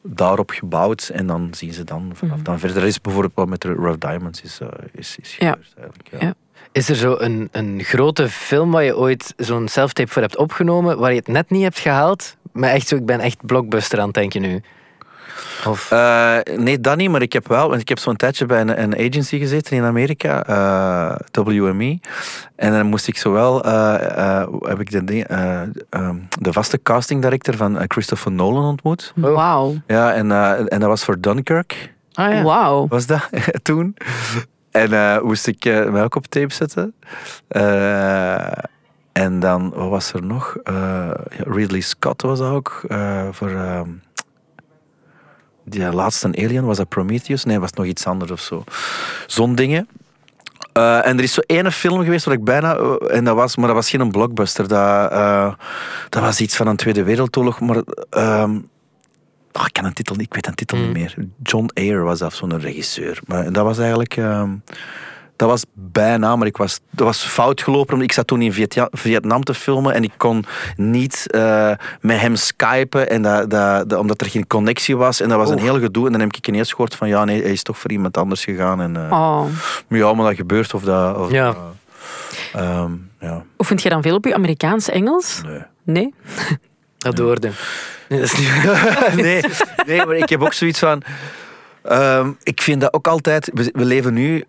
daarop 0.02 0.50
gebouwd. 0.50 1.11
En 1.12 1.26
dan 1.26 1.49
zien 1.55 1.73
ze 1.73 1.85
dan 1.85 2.11
vanaf 2.14 2.41
dan 2.43 2.58
verder. 2.58 2.79
Dat 2.81 2.88
is 2.88 3.00
bijvoorbeeld 3.00 3.35
wat 3.35 3.49
met 3.49 3.61
de 3.61 3.73
Rough 3.73 3.99
Diamonds 3.99 4.43
is, 4.43 4.61
eh, 4.61 4.69
is, 4.93 5.17
is 5.20 5.37
Ja. 5.38 5.50
gebeurd 5.50 5.75
eigenlijk. 5.76 6.08
Ja. 6.11 6.19
Ja. 6.20 6.35
Is 6.73 6.88
er 6.88 6.94
zo 6.97 7.14
een, 7.19 7.49
een 7.52 7.82
grote 7.82 8.29
film 8.29 8.70
waar 8.70 8.82
je 8.85 8.97
ooit 8.97 9.35
zo'n 9.37 9.69
self-tape 9.69 10.11
voor 10.11 10.23
hebt 10.23 10.37
opgenomen, 10.37 10.99
waar 10.99 11.11
je 11.11 11.19
het 11.19 11.29
net 11.29 11.50
niet 11.50 11.62
hebt 11.62 11.79
gehaald? 11.79 12.37
Maar 12.52 12.70
echt 12.70 12.88
zo, 12.88 12.97
ik 12.97 13.06
ben 13.06 13.20
echt 13.20 13.47
blockbuster 13.47 13.99
aan 13.99 14.05
het 14.06 14.14
denken 14.14 14.41
nu. 14.41 14.62
Of, 15.66 15.90
Eh, 15.90 16.36
nee, 16.56 16.80
dat 16.80 16.96
niet, 16.96 17.10
maar 17.10 17.22
ik 17.22 17.32
heb 17.32 17.48
wel, 17.48 17.68
want 17.68 17.80
ik 17.80 17.88
heb 17.88 17.98
zo'n 17.98 18.16
tijdje 18.16 18.46
bij 18.46 18.60
een, 18.60 18.82
een 18.82 18.94
agency 18.94 19.38
gezeten 19.38 19.76
in 19.76 19.82
Amerika, 19.84 20.44
eh, 20.46 21.44
WME. 21.44 21.98
En 22.56 22.72
dan 22.72 22.86
moest 22.86 23.08
ik 23.08 23.18
zowel, 23.18 23.64
eh, 23.64 24.40
eh, 24.40 24.48
heb 24.60 24.80
ik 24.80 24.90
de, 24.90 25.04
ding- 25.04 25.24
eh, 25.26 25.60
ehm, 25.90 26.16
de 26.40 26.52
vaste 26.52 26.82
casting 26.82 27.22
director 27.22 27.56
van 27.56 27.78
Christopher 27.88 28.32
Nolan 28.32 28.64
ontmoet. 28.64 29.12
Wauw. 29.14 29.74
Ja, 29.86 30.12
en, 30.12 30.30
eh, 30.32 30.50
en 30.58 30.80
dat 30.80 30.88
was 30.88 31.04
voor 31.04 31.20
Dunkirk, 31.20 31.92
ah 32.12 32.32
ja. 32.32 32.42
Wauw. 32.42 32.86
was 32.88 33.06
dat 33.06 33.28
toen. 33.62 33.96
En 34.70 34.92
eh, 34.92 35.20
moest 35.20 35.46
ik 35.46 35.64
mij 35.64 36.02
ook 36.02 36.14
op 36.14 36.26
tape 36.26 36.54
zetten. 36.54 36.94
Eh, 37.48 38.52
en 39.12 39.40
dan, 39.40 39.72
wat 39.74 39.88
was 39.88 40.12
er 40.12 40.22
nog? 40.22 40.56
Eh, 40.64 41.10
Ridley 41.28 41.80
Scott 41.80 42.22
was 42.22 42.38
dat 42.38 42.50
ook, 42.52 42.82
eh, 42.88 43.22
voor... 43.30 43.50
ehm, 43.50 43.88
die 45.70 45.92
laatste 45.92 46.26
Alien, 46.26 46.64
was 46.64 46.76
dat 46.76 46.88
Prometheus? 46.88 47.44
Nee, 47.44 47.58
was 47.58 47.68
het 47.70 47.78
nog 47.78 47.86
iets 47.86 48.06
anders 48.06 48.30
of 48.30 48.40
zo. 48.40 48.64
Zo'n 49.26 49.54
dingen. 49.54 49.88
Eh, 50.72 51.06
en 51.06 51.16
er 51.18 51.22
is 51.22 51.32
zo 51.34 51.40
ene 51.46 51.72
film 51.72 52.02
geweest 52.04 52.24
waar 52.24 52.34
ik 52.34 52.44
bijna... 52.44 52.76
eh, 52.76 53.16
en 53.16 53.24
dat 53.24 53.34
was, 53.34 53.56
maar 53.56 53.66
dat 53.66 53.76
was 53.76 53.90
geen 53.90 54.10
blockbuster. 54.10 54.68
Dat, 54.68 55.10
eh, 55.10 55.52
dat 56.08 56.22
was 56.22 56.40
iets 56.40 56.56
van 56.56 56.66
een 56.66 56.76
Tweede 56.76 57.02
Wereldoorlog. 57.04 57.60
Maar... 57.60 57.82
ehm, 58.10 58.50
oh, 59.52 59.64
ik, 59.66 59.72
kan 59.72 59.84
een 59.84 59.92
titel, 59.92 60.14
niet- 60.16 60.26
ik 60.26 60.34
weet 60.34 60.46
een 60.46 60.54
titel 60.54 60.78
niet 60.78 60.92
meer. 60.92 61.14
John 61.42 61.70
Ayer 61.74 62.02
was 62.04 62.18
dat, 62.18 62.32
zo'n 62.32 62.58
regisseur. 62.60 63.20
Maar 63.26 63.52
dat 63.52 63.64
was 63.64 63.78
eigenlijk... 63.78 64.16
dat 65.40 65.49
was 65.49 65.64
bijna, 65.75 66.37
maar 66.37 66.47
ik 66.47 66.56
was, 66.56 66.80
dat 66.90 67.06
was 67.06 67.25
fout 67.25 67.62
gelopen. 67.62 67.92
omdat 67.92 68.09
Ik 68.09 68.12
zat 68.14 68.26
toen 68.26 68.42
in 68.42 68.52
Vietja- 68.52 68.88
Vietnam 68.90 69.42
te 69.44 69.54
filmen 69.54 69.94
en 69.94 70.02
ik 70.02 70.12
kon 70.16 70.44
niet 70.76 71.26
eh, 71.30 71.73
met 72.00 72.20
hem 72.20 72.37
skypen. 72.37 73.11
En 73.11 73.23
dat, 73.23 73.50
dat, 73.50 73.88
dat- 73.88 73.99
omdat 73.99 74.20
er 74.20 74.26
geen 74.30 74.47
connectie 74.47 74.97
was. 74.97 75.20
En 75.20 75.28
dat 75.28 75.38
was 75.38 75.50
een 75.50 75.59
heel 75.59 75.80
gedoe. 75.80 76.06
En 76.06 76.12
dan 76.12 76.20
heb 76.20 76.32
ik 76.37 76.49
ineens 76.49 76.70
gehoord 76.70 76.94
van 76.94 77.09
ja, 77.09 77.25
nee, 77.25 77.42
hij 77.42 77.52
is 77.52 77.62
toch 77.62 77.78
voor 77.78 77.90
iemand 77.90 78.16
anders 78.16 78.44
gegaan. 78.44 78.80
En, 78.80 78.97
eh, 78.97 79.12
Oh. 79.12 79.44
Ja, 79.88 80.12
maar 80.12 80.26
dat 80.26 80.35
gebeurt 80.37 80.75
of 80.75 80.82
dat... 80.82 81.16
Of, 81.18 81.30
Ja. 81.30 81.54
ehm, 82.52 82.90
ja, 83.20 83.42
Oefent 83.59 83.82
je 83.82 83.88
dan 83.88 84.02
veel 84.02 84.14
op 84.16 84.25
je 84.25 84.35
Amerikaans-Engels? 84.35 85.40
nee. 85.47 85.62
Nee? 85.85 86.14
Dat 86.99 87.18
hoorde. 87.18 87.50
Nee, 88.09 88.20
dat 88.20 88.32
is 88.32 88.38
niet 88.38 88.50
nee, 89.25 89.42
nee, 89.87 90.06
maar 90.06 90.16
ik 90.16 90.28
heb 90.28 90.42
ook 90.42 90.52
zoiets 90.52 90.78
van. 90.78 91.02
ehm, 91.82 92.30
ik 92.42 92.61
vind 92.62 92.80
dat 92.80 92.92
ook 92.92 93.06
altijd. 93.06 93.50
We, 93.54 93.70
we 93.73 93.85
leven 93.85 94.14
nu 94.14 94.44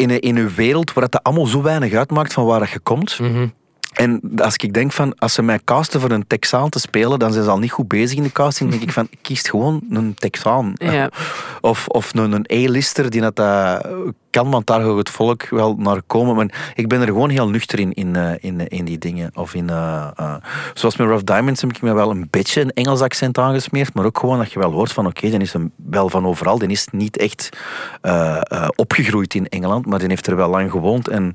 in 0.00 0.10
een, 0.10 0.20
in 0.20 0.36
een 0.36 0.54
wereld 0.54 0.92
waar 0.92 1.02
het 1.02 1.12
dat 1.12 1.22
allemaal 1.22 1.46
zo 1.46 1.62
weinig 1.62 1.92
uitmaakt 1.92 2.32
van 2.32 2.44
waar 2.44 2.58
dat 2.58 2.70
je 2.70 2.78
komt. 2.78 3.18
Mhm. 3.18 3.46
En 3.92 4.20
als 4.36 4.56
ik 4.56 4.74
denk 4.74 4.92
van, 4.92 5.18
als 5.18 5.34
ze 5.34 5.42
mij 5.42 5.60
casten 5.64 6.00
voor 6.00 6.10
een 6.10 6.26
Texaan 6.26 6.68
te 6.68 6.78
spelen, 6.78 7.18
dan 7.18 7.32
zijn 7.32 7.44
ze 7.44 7.50
al 7.50 7.58
niet 7.58 7.72
goed 7.72 7.88
bezig 7.88 8.16
in 8.16 8.22
de 8.22 8.32
casting. 8.32 8.70
Dan 8.70 8.78
denk 8.78 8.90
ik 8.90 8.94
van, 8.94 9.08
kies 9.22 9.42
gewoon 9.42 9.82
een 9.90 10.14
Texaan. 10.14 10.72
Ja. 10.74 11.10
Of, 11.60 11.88
of 11.88 12.14
een, 12.14 12.32
een 12.32 12.50
A-lister 12.52 13.10
die 13.10 13.20
dat, 13.20 13.38
eh, 13.38 13.78
kan, 14.30 14.50
want 14.50 14.66
daar 14.66 14.80
gaat 14.80 14.96
het 14.96 15.10
volk 15.10 15.48
wel 15.48 15.74
naar 15.78 16.02
komen. 16.06 16.36
Maar 16.36 16.72
ik 16.74 16.88
ben 16.88 17.00
er 17.00 17.06
gewoon 17.06 17.30
heel 17.30 17.48
nuchter 17.48 17.78
in, 17.78 17.92
in, 17.92 18.16
eh, 18.16 18.32
in, 18.40 18.68
in 18.68 18.84
die 18.84 18.98
dingen. 18.98 19.30
Of 19.34 19.54
in, 19.54 19.70
eh, 19.70 20.08
eh, 20.16 20.34
zoals 20.74 20.96
met 20.96 21.06
Rough 21.06 21.24
Diamonds 21.24 21.60
heb 21.60 21.70
ik 21.70 21.82
me 21.82 21.92
wel 21.92 22.10
een 22.10 22.28
beetje 22.30 22.60
een 22.60 22.72
Engels 22.72 23.00
accent 23.00 23.38
aangesmeerd, 23.38 23.94
maar 23.94 24.04
ook 24.04 24.18
gewoon 24.18 24.38
dat 24.38 24.52
je 24.52 24.58
wel 24.58 24.72
hoort 24.72 24.92
van 24.92 25.06
oké, 25.06 25.30
die 25.30 25.40
is 25.40 25.52
hem 25.52 25.72
wel 25.76 26.08
van 26.08 26.26
overal. 26.26 26.58
Die 26.58 26.68
is 26.68 26.86
niet 26.92 27.16
echt 27.16 27.48
eh, 28.00 28.40
eh, 28.42 28.68
opgegroeid 28.76 29.34
in 29.34 29.48
Engeland, 29.48 29.86
maar 29.86 29.98
die 29.98 30.08
heeft 30.08 30.26
er 30.26 30.36
wel 30.36 30.48
lang 30.48 30.70
gewoond. 30.70 31.08
En 31.08 31.32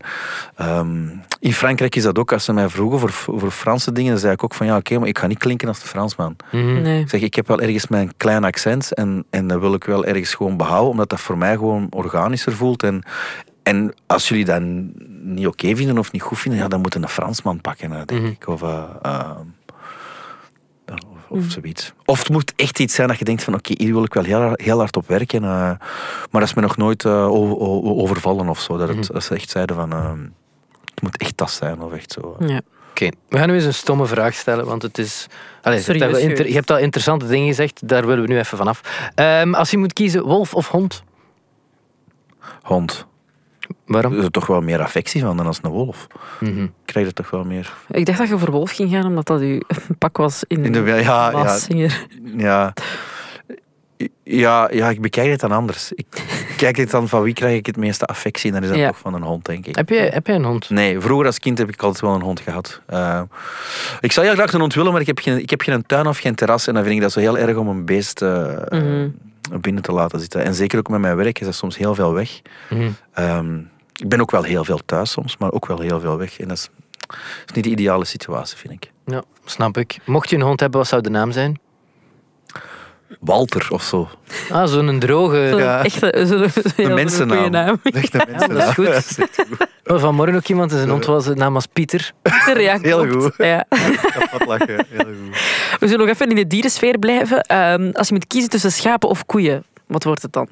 ehm, 0.56 1.08
in 1.40 1.54
Frankrijk 1.54 1.96
is 1.96 2.04
dat 2.04 2.20
ook, 2.20 2.34
als 2.34 2.46
ze 2.46 2.54
mij 2.54 2.70
vroegen 2.70 3.00
voor, 3.00 3.12
voor 3.12 3.52
Franse 3.52 3.92
dingen, 3.92 4.12
dan 4.12 4.20
zei 4.20 4.34
ik 4.34 4.44
ook 4.44 4.54
van 4.54 4.66
ja, 4.66 4.78
oké, 4.78 5.00
maar 5.00 5.08
ik 5.08 5.18
ga 5.18 5.28
niet 5.28 5.38
klinken 5.38 5.68
als 5.68 5.80
de 5.80 5.88
Fransman. 5.88 6.36
Nee. 6.52 7.02
Ik 7.02 7.10
zeg, 7.10 7.22
ik 7.22 7.36
heb 7.36 7.48
wel 7.48 7.62
ergens 7.62 7.88
mijn 7.88 8.12
klein 8.18 8.44
accent 8.44 8.94
en, 8.94 9.26
en 9.30 9.48
dat 9.48 9.60
wil 9.60 9.74
ik 9.74 9.84
wel 9.84 10.06
ergens 10.06 10.34
gewoon 10.34 10.58
behouden, 10.58 10.92
omdat 10.92 11.10
dat 11.10 11.20
voor 11.20 11.38
mij 11.38 11.56
gewoon 11.56 11.88
organischer 11.90 12.54
voelt. 12.54 12.84
En, 12.86 13.04
en 13.64 13.94
als 14.08 14.30
jullie 14.30 14.46
dat 14.46 14.62
niet 15.22 15.48
oké 15.48 15.76
vinden 15.76 15.98
of 15.98 16.12
niet 16.12 16.22
goed 16.22 16.40
vinden, 16.40 16.62
ja, 16.62 16.68
dan 16.68 16.82
moeten 16.82 17.04
een 17.04 17.10
Fransman 17.10 17.62
pakken, 17.62 17.90
denk 17.90 18.12
ik. 18.28 18.48
Of, 18.48 18.62
eh, 18.62 18.84
eh, 19.02 19.30
of, 20.92 21.26
of 21.30 21.44
zoiets. 21.52 21.94
Of 22.06 22.20
het 22.20 22.30
moet 22.30 22.54
echt 22.56 22.80
iets 22.80 22.96
zijn 22.96 23.08
dat 23.08 23.20
je 23.20 23.26
denkt 23.26 23.44
van 23.44 23.54
oké, 23.54 23.74
hier 23.78 23.94
wil 23.94 24.04
ik 24.04 24.14
wel 24.14 24.24
heel, 24.24 24.52
heel 24.54 24.78
hard 24.78 24.98
op 24.98 25.08
werken. 25.08 25.44
eh, 25.44 25.50
maar 25.50 25.80
dat 26.32 26.44
is 26.44 26.54
me 26.54 26.62
nog 26.62 26.78
nooit 26.78 27.06
eh, 27.06 27.28
overvallen 28.00 28.50
of 28.50 28.60
zo. 28.60 28.78
Dat, 28.78 28.88
het, 28.90 29.08
dat 29.14 29.24
ze 29.24 29.36
echt 29.36 29.50
zeiden 29.50 29.76
van 29.76 29.92
eh, 29.92 30.12
het 30.94 31.02
moet 31.02 31.18
echt 31.18 31.38
dat 31.38 31.52
zijn 31.52 31.82
of 31.82 31.94
echt 31.94 32.12
zo. 32.12 32.36
Ja. 32.40 32.62
Oké, 32.90 33.10
we 33.30 33.38
gaan 33.38 33.48
nu 33.48 33.54
eens 33.56 33.64
een 33.66 33.74
stomme 33.74 34.06
vraag 34.06 34.34
stellen, 34.34 34.66
want 34.66 34.82
het 34.82 34.98
is... 34.98 35.28
Allee, 35.62 35.80
je, 35.80 35.86
hebt 35.92 36.02
al 36.02 36.08
inter- 36.08 36.20
serieus. 36.28 36.48
je 36.48 36.54
hebt 36.54 36.72
al 36.72 36.78
interessante 36.78 37.28
dingen 37.28 37.48
gezegd, 37.48 37.88
daar 37.88 38.06
willen 38.06 38.22
we 38.24 38.30
nu 38.30 38.38
even 38.38 38.58
vanaf. 38.58 38.82
Ehm 39.16 39.54
als 39.54 39.72
je 39.72 39.78
moet 39.78 39.94
kiezen, 39.94 40.24
wolf 40.24 40.54
of 40.54 40.68
hond? 40.70 41.04
Hond. 42.62 43.06
Waarom? 43.86 44.12
Er 44.12 44.18
is 44.20 44.24
er 44.26 44.32
toch 44.32 44.48
wel 44.48 44.62
meer 44.62 44.82
affectie 44.82 45.22
van 45.22 45.38
dan 45.38 45.46
als 45.46 45.60
een 45.62 45.70
wolf. 45.72 46.08
Mhm. 46.40 46.64
Ik 46.64 46.72
krijg 46.86 47.06
er 47.08 47.14
toch 47.14 47.30
wel 47.30 47.44
meer. 47.44 47.74
Ik 47.88 48.06
dacht 48.06 48.18
dat 48.18 48.28
je 48.28 48.38
voor 48.38 48.52
wolf 48.52 48.72
ging 48.72 48.92
gaan, 48.92 49.06
omdat 49.06 49.26
dat 49.28 49.40
uw 49.42 49.60
pak 50.00 50.18
was 50.18 50.44
in, 50.48 50.66
In 50.66 50.72
de, 50.72 50.80
ja, 50.80 50.98
ja, 51.32 51.58
ja. 52.38 52.74
Ja, 54.24 54.70
ja, 54.72 54.90
ik 54.90 55.02
bekijk 55.02 55.30
het 55.32 55.40
dan 55.40 55.52
anders. 55.52 55.92
Ik 55.94 56.06
kijk 56.58 56.76
het 56.78 56.92
dan 56.92 57.08
van 57.08 57.22
wie 57.22 57.34
krijg 57.34 57.58
ik 57.58 57.66
het 57.66 57.78
meeste 57.78 58.06
affectie. 58.06 58.50
En 58.50 58.56
dat 58.56 58.64
is 58.64 58.70
dan 58.70 58.80
Ja. 58.80 58.88
toch 58.88 58.98
van 59.00 59.14
een 59.14 59.22
hond, 59.22 59.46
denk 59.46 59.66
ik. 59.66 59.76
Heb, 59.76 59.90
je, 59.90 59.96
heb 59.96 60.28
je 60.28 60.34
een 60.34 60.44
hond? 60.44 60.70
Nee, 60.70 61.00
vroeger 61.00 61.26
als 61.26 61.40
kind 61.40 61.58
heb 61.58 61.70
ik 61.70 61.82
altijd 61.82 62.02
wel 62.02 62.14
een 62.16 62.22
hond 62.22 62.40
gehad. 62.40 62.82
Eh, 62.86 63.22
ik 64.00 64.12
zou 64.12 64.26
heel 64.26 64.36
graag 64.36 64.54
een 64.54 64.60
hond 64.60 64.74
willen, 64.74 64.92
maar 64.92 65.02
ik 65.02 65.08
heb, 65.08 65.20
geen, 65.20 65.42
ik 65.42 65.50
heb 65.50 65.62
geen 65.62 65.86
tuin 65.86 66.08
of 66.08 66.18
geen 66.18 66.36
terras. 66.36 66.68
En 66.68 66.74
dan 66.74 66.84
vind 66.84 66.96
ik 66.96 67.02
dat 67.02 67.12
zo 67.12 67.20
heel 67.20 67.38
erg 67.38 67.56
om 67.58 67.68
een 67.68 67.86
beest 67.86 68.22
eh, 68.22 68.48
Mhm. 68.70 69.08
Binnen 69.62 69.84
te 69.84 69.92
laten 69.92 70.20
zitten. 70.20 70.44
En 70.44 70.56
zeker 70.56 70.80
ook 70.80 70.90
met 70.90 71.00
mijn 71.00 71.16
werk 71.16 71.40
is 71.40 71.46
dat 71.46 71.56
soms 71.56 71.78
heel 71.78 71.96
veel 71.96 72.14
weg. 72.14 72.42
Mhm. 72.70 72.90
Ehm, 73.14 73.58
ik 73.96 74.10
ben 74.10 74.22
ook 74.22 74.32
wel 74.32 74.44
heel 74.44 74.66
veel 74.66 74.80
thuis 74.86 75.12
soms, 75.12 75.38
maar 75.38 75.52
ook 75.52 75.68
wel 75.68 75.80
heel 75.80 76.00
veel 76.00 76.18
weg. 76.18 76.40
En 76.40 76.48
dat 76.48 76.58
is, 76.58 76.70
dat 77.08 77.18
is 77.46 77.54
niet 77.54 77.64
de 77.64 77.70
ideale 77.70 78.06
situatie, 78.06 78.58
vind 78.58 78.74
ik. 78.74 78.92
Ja, 79.06 79.24
snap 79.46 79.78
ik. 79.78 79.98
Mocht 80.06 80.30
je 80.30 80.36
een 80.36 80.42
hond 80.42 80.60
hebben, 80.60 80.80
wat 80.80 80.90
zou 80.90 81.02
de 81.02 81.10
naam 81.10 81.32
zijn? 81.32 81.60
Walter 83.20 83.68
of 83.70 83.84
zo. 83.84 84.10
Ah, 84.52 84.68
zo'n 84.68 85.00
droge... 85.00 85.38
Ja. 85.38 85.90
zo'n 86.26 86.50
Een 86.78 86.94
mensennaam. 86.94 87.52
naam. 87.52 87.80
Echt 87.84 88.14
een 88.14 88.22
Ja, 88.32 88.48
dat 88.48 88.58
is 88.58 88.74
goed. 88.74 89.28
Vanmorgen 90.02 90.36
ook 90.36 90.48
iemand 90.48 90.72
en 90.72 90.78
zijn 90.78 90.90
hond 90.90 91.06
was 91.06 91.28
naam 91.28 91.56
als 91.56 91.66
Pieter. 91.66 92.12
Ja, 92.58 92.80
Heel 92.82 93.08
klopt. 93.08 93.24
goed. 93.24 93.34
Ja. 93.46 93.66
Kapot 93.70 94.48
lachen. 94.48 94.86
Heel 94.90 95.06
goed. 95.06 95.38
We 95.80 95.88
zullen 95.88 96.00
nog 96.06 96.16
even 96.16 96.30
in 96.30 96.36
de 96.36 96.48
dierensfeer 96.48 97.00
blijven. 97.00 97.42
Ehm, 97.42 97.90
als 97.94 98.08
je 98.08 98.14
moet 98.14 98.28
kiezen 98.28 98.50
tussen 98.50 98.72
schapen 98.72 99.10
of 99.10 99.26
koeien, 99.26 99.64
wat 99.88 100.04
wordt 100.04 100.22
het 100.22 100.34
dan? 100.34 100.48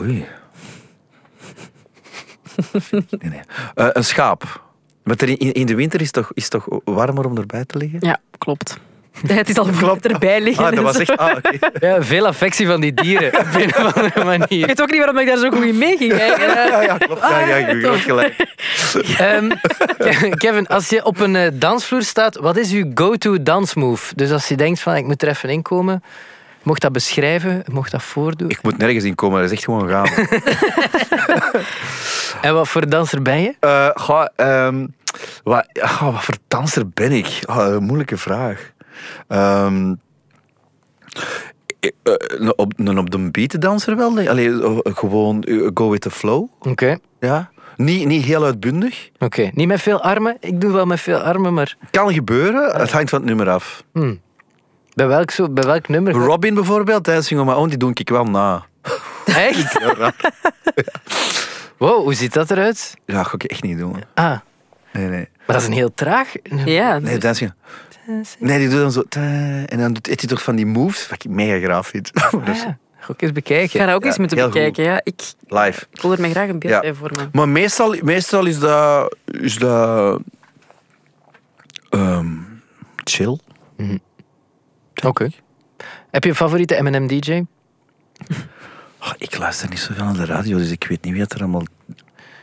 Oei. 0.00 0.26
Nee, 2.90 3.30
nee. 3.30 3.40
Eh, 3.74 3.86
een 3.92 4.04
schaap. 4.04 4.62
Maar 5.02 5.16
er 5.18 5.28
in, 5.28 5.52
in 5.52 5.66
de 5.66 5.74
winter 5.74 6.00
is 6.00 6.06
het 6.06 6.14
toch, 6.14 6.30
is 6.34 6.42
het 6.42 6.52
toch 6.52 6.66
warmer 6.84 7.24
om 7.26 7.36
erbij 7.36 7.64
te 7.64 7.78
liggen? 7.78 7.98
Ja, 8.02 8.20
klopt. 8.38 8.76
Het 9.26 9.48
is 9.48 9.58
al 9.58 9.66
Klopt. 9.78 10.06
erbij 10.06 10.40
liggen. 10.40 10.64
Ah, 10.64 10.74
dat 10.74 10.84
was 10.84 10.98
echt... 10.98 11.16
Ah. 11.16 11.36
Ja, 11.80 12.02
veel 12.02 12.26
affectie 12.26 12.66
van 12.66 12.80
die 12.80 12.94
dieren, 12.94 13.38
op 13.40 13.46
een 13.54 13.68
of 13.68 13.76
andere 13.94 14.06
Ik 14.06 14.24
manier. 14.24 14.66
weet 14.66 14.82
ook 14.82 14.90
niet 14.90 14.98
waarom 14.98 15.18
ik 15.18 15.26
daar 15.26 15.36
zo 15.36 15.50
goed 15.50 15.64
in 15.64 15.78
mee 15.78 15.96
ging. 15.96 16.12
eigenlijk. 16.12 16.52
Ja, 16.68 16.82
ja, 16.82 16.96
klopt. 16.98 17.20
Ja, 17.20 17.38
ja, 17.38 17.56
je 17.56 17.86
hebt 17.86 18.00
gelijk. 18.02 18.34
Ehm, 19.18 19.50
Kevin, 20.36 20.66
als 20.66 20.88
je 20.88 21.04
op 21.04 21.20
een 21.20 21.36
eh, 21.36 21.48
dansvloer 21.52 22.02
staat, 22.02 22.36
wat 22.36 22.56
is 22.56 22.72
uw 22.72 22.90
go-to 22.94 23.42
dansmove? 23.42 24.14
Dus 24.14 24.30
als 24.30 24.48
je 24.48 24.56
denkt 24.56 24.80
van, 24.80 24.94
ik 24.96 25.04
moet 25.06 25.22
er 25.22 25.28
even 25.28 25.48
in 25.48 25.62
komen, 25.62 26.02
mocht 26.62 26.80
dat 26.80 26.92
beschrijven, 26.92 27.62
mocht 27.72 27.90
dat 27.90 28.02
voordoen. 28.02 28.50
Ik 28.50 28.62
moet 28.62 28.78
nergens 28.78 29.04
in 29.04 29.14
komen, 29.14 29.40
dat 29.40 29.50
is 29.50 29.56
echt 29.56 29.64
gewoon 29.64 29.88
gaan. 29.88 30.08
En 32.40 32.54
wat 32.54 32.68
voor 32.68 32.88
danser 32.88 33.22
ben 33.22 33.40
je? 33.42 33.54
Eh, 33.60 33.88
ga, 33.94 34.30
ehm, 34.36 34.86
wat, 35.42 35.66
voor 35.98 36.34
danser 36.48 36.88
ben 36.88 37.12
ik? 37.12 37.26
Ah, 37.44 37.72
een 37.72 37.82
moeilijke 37.82 38.16
vraag. 38.16 38.70
Ehm, 39.28 39.94
eh, 41.80 41.90
eh, 42.02 42.14
een 42.18 42.58
op, 42.58 42.72
een 42.76 42.98
op 42.98 43.10
de 43.10 43.30
beat 43.30 43.60
danser 43.60 43.96
wel. 43.96 44.18
Allee, 44.28 44.62
eh, 44.62 44.78
gewoon 44.82 45.44
go 45.74 45.90
with 45.90 46.00
the 46.00 46.10
flow. 46.10 46.46
Oké. 46.58 46.98
Ja. 47.20 47.50
Niet, 47.76 48.06
niet 48.06 48.24
heel 48.24 48.44
uitbundig. 48.44 49.10
Oké, 49.18 49.50
niet 49.54 49.66
met 49.66 49.80
veel 49.80 50.02
armen. 50.02 50.36
Ik 50.40 50.60
doe 50.60 50.72
wel 50.72 50.84
met 50.86 51.00
veel 51.00 51.18
armen, 51.18 51.54
maar 51.54 51.76
Kan 51.90 52.12
gebeuren, 52.12 52.80
het 52.80 52.90
hangt 52.92 53.10
van 53.10 53.18
het 53.18 53.28
nummer 53.28 53.50
af. 53.50 53.84
hmm. 53.92 54.20
bij, 54.94 55.06
welk 55.06 55.30
zo, 55.30 55.48
bij 55.48 55.64
welk 55.64 55.88
nummer? 55.88 56.12
Robin 56.12 56.54
bijvoorbeeld, 56.54 57.04
tijdens 57.04 57.26
Sing 57.26 57.40
on 57.40 57.46
My 57.46 57.52
Own, 57.52 57.68
die 57.68 57.78
doe 57.78 57.90
ik 57.94 58.08
wel 58.08 58.24
na. 58.24 58.66
Echt? 59.24 59.78
Wow, 61.78 62.02
hoe 62.02 62.14
ziet 62.14 62.32
dat 62.32 62.50
eruit? 62.50 62.94
Ja, 63.04 63.14
dat 63.14 63.26
ga 63.26 63.34
ik 63.34 63.44
echt 63.44 63.62
niet 63.62 63.78
doen. 63.78 64.04
Ah, 64.14 64.38
Nee, 64.92 65.06
nee. 65.06 65.28
maar 65.36 65.46
dat 65.46 65.60
is 65.60 65.66
een 65.66 65.72
heel 65.72 65.94
traag. 65.94 66.32
Ja, 66.64 66.98
Nee, 66.98 67.12
dus- 67.14 67.22
dansje. 67.22 67.54
Nee, 68.38 68.58
die 68.58 68.68
doet 68.68 68.78
dan 68.80 68.92
zo... 68.92 69.02
En 69.66 69.78
dan 69.78 69.92
doet 69.92 70.06
heeft 70.06 70.20
hij 70.20 70.28
toch 70.28 70.42
van 70.42 70.56
die 70.56 70.66
moves, 70.66 71.08
wat 71.08 71.24
ik 71.24 71.30
mega 71.30 71.64
graaf 71.66 71.86
vind. 71.86 72.10
Ah, 72.22 72.44
Dus 72.44 72.62
ja. 72.62 72.78
Ga 72.98 73.12
ik 73.12 73.20
eens 73.22 73.28
ik 73.30 73.34
bekijken. 73.34 73.80
ga 73.80 73.86
dat 73.86 73.94
ook 73.94 74.00
Ja, 74.02 74.08
eens 74.08 74.18
moeten 74.18 74.38
goed. 74.40 74.52
bekijken. 74.52 74.84
Ja. 74.84 75.00
Ik, 75.04 75.22
live. 75.46 75.86
ik 75.92 76.00
wil 76.02 76.12
er 76.12 76.20
mij 76.20 76.30
graag 76.30 76.48
een 76.48 76.58
beeld 76.58 76.72
Ja. 76.74 76.80
bij 76.80 76.94
vormen. 76.94 77.28
Maar 77.32 77.48
meestal, 77.48 77.96
meestal 78.02 78.46
is 78.46 78.58
dat... 78.58 79.16
Is 79.24 79.58
dat 79.58 80.20
ehm, 81.90 82.28
chill. 83.04 83.38
Oké. 85.04 85.28
Heb 86.10 86.22
je 86.24 86.30
een 86.30 86.36
favoriete 86.36 86.82
M&M-DJ? 86.82 87.42
Oh, 89.00 89.12
ik 89.18 89.38
luister 89.38 89.68
niet 89.68 89.78
zoveel 89.78 90.04
naar 90.04 90.14
de 90.14 90.24
radio, 90.24 90.56
dus 90.56 90.70
ik 90.70 90.84
weet 90.88 91.02
niet 91.04 91.12
wie 91.12 91.22
het 91.22 91.32
er 91.32 91.38
allemaal 91.40 91.62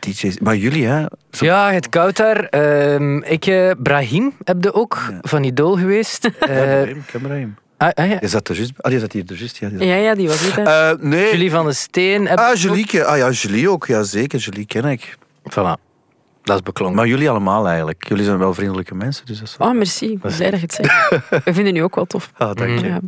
DJ's... 0.00 0.38
Maar 0.38 0.56
jullie, 0.56 0.86
hè? 0.86 1.04
Zo- 1.30 1.44
Ja, 1.44 1.72
het 1.72 1.88
koud 1.88 2.16
daar. 2.16 2.40
Ehm, 2.44 3.18
ik, 3.18 3.46
eh, 3.46 3.70
Brahim, 3.78 4.32
heb 4.44 4.56
je 4.64 4.72
ook 4.74 4.98
Ja. 5.10 5.18
van 5.20 5.44
Idol 5.44 5.76
geweest. 5.76 6.22
Ja, 6.40 6.46
Eh, 6.46 6.56
Brahim, 6.82 7.04
ken 7.06 7.20
Brahim. 7.20 7.56
ah, 7.76 7.88
ah, 7.94 8.08
ja. 8.10 8.16
Je 8.20 8.28
zat 8.28 8.48
er 8.48 8.54
juist... 8.56 8.72
Ah, 8.76 8.90
die 8.90 9.00
zat 9.00 9.12
hier 9.12 9.22
er 9.26 9.34
juist, 9.36 9.56
ja. 9.56 9.68
Ja, 9.78 9.94
ja, 9.94 10.14
die 10.14 10.28
was 10.28 10.40
hier. 10.40 10.56
hè. 10.56 10.90
Eh, 10.90 10.98
nee. 11.00 11.30
Julie 11.32 11.50
van 11.50 11.66
de 11.66 11.72
Steen. 11.72 12.26
Heb 12.28 12.38
Ah, 12.38 12.54
Julie. 12.54 13.04
Ah 13.04 13.16
ja, 13.16 13.30
Julie 13.30 13.70
ook. 13.70 13.86
Ja, 13.86 14.02
zeker. 14.02 14.38
Julie 14.38 14.66
ken 14.66 14.84
ik. 14.84 15.16
Voilà. 15.50 15.86
Dat 16.42 16.56
is 16.56 16.62
beklonken. 16.62 16.96
Maar 16.96 17.06
jullie 17.06 17.30
allemaal 17.30 17.66
eigenlijk. 17.68 18.08
Jullie 18.08 18.24
zijn 18.24 18.38
wel 18.38 18.54
vriendelijke 18.54 18.94
mensen, 18.94 19.26
dus 19.26 19.38
dat 19.38 19.48
is 19.48 19.56
wel- 19.56 19.68
Oh, 19.68 19.74
merci. 19.76 20.10
Ik 20.12 20.20
ben 20.20 20.36
blij 20.36 20.50
dat 20.50 20.60
je 20.60 20.66
het 20.66 20.74
zegt. 20.74 21.08
We 21.44 21.52
vinden 21.54 21.76
u 21.76 21.78
ook 21.80 21.94
wel 21.94 22.04
tof. 22.04 22.32
Ah, 22.36 22.54
dank 22.54 22.78
je. 22.80 22.86
Ja, 22.86 22.98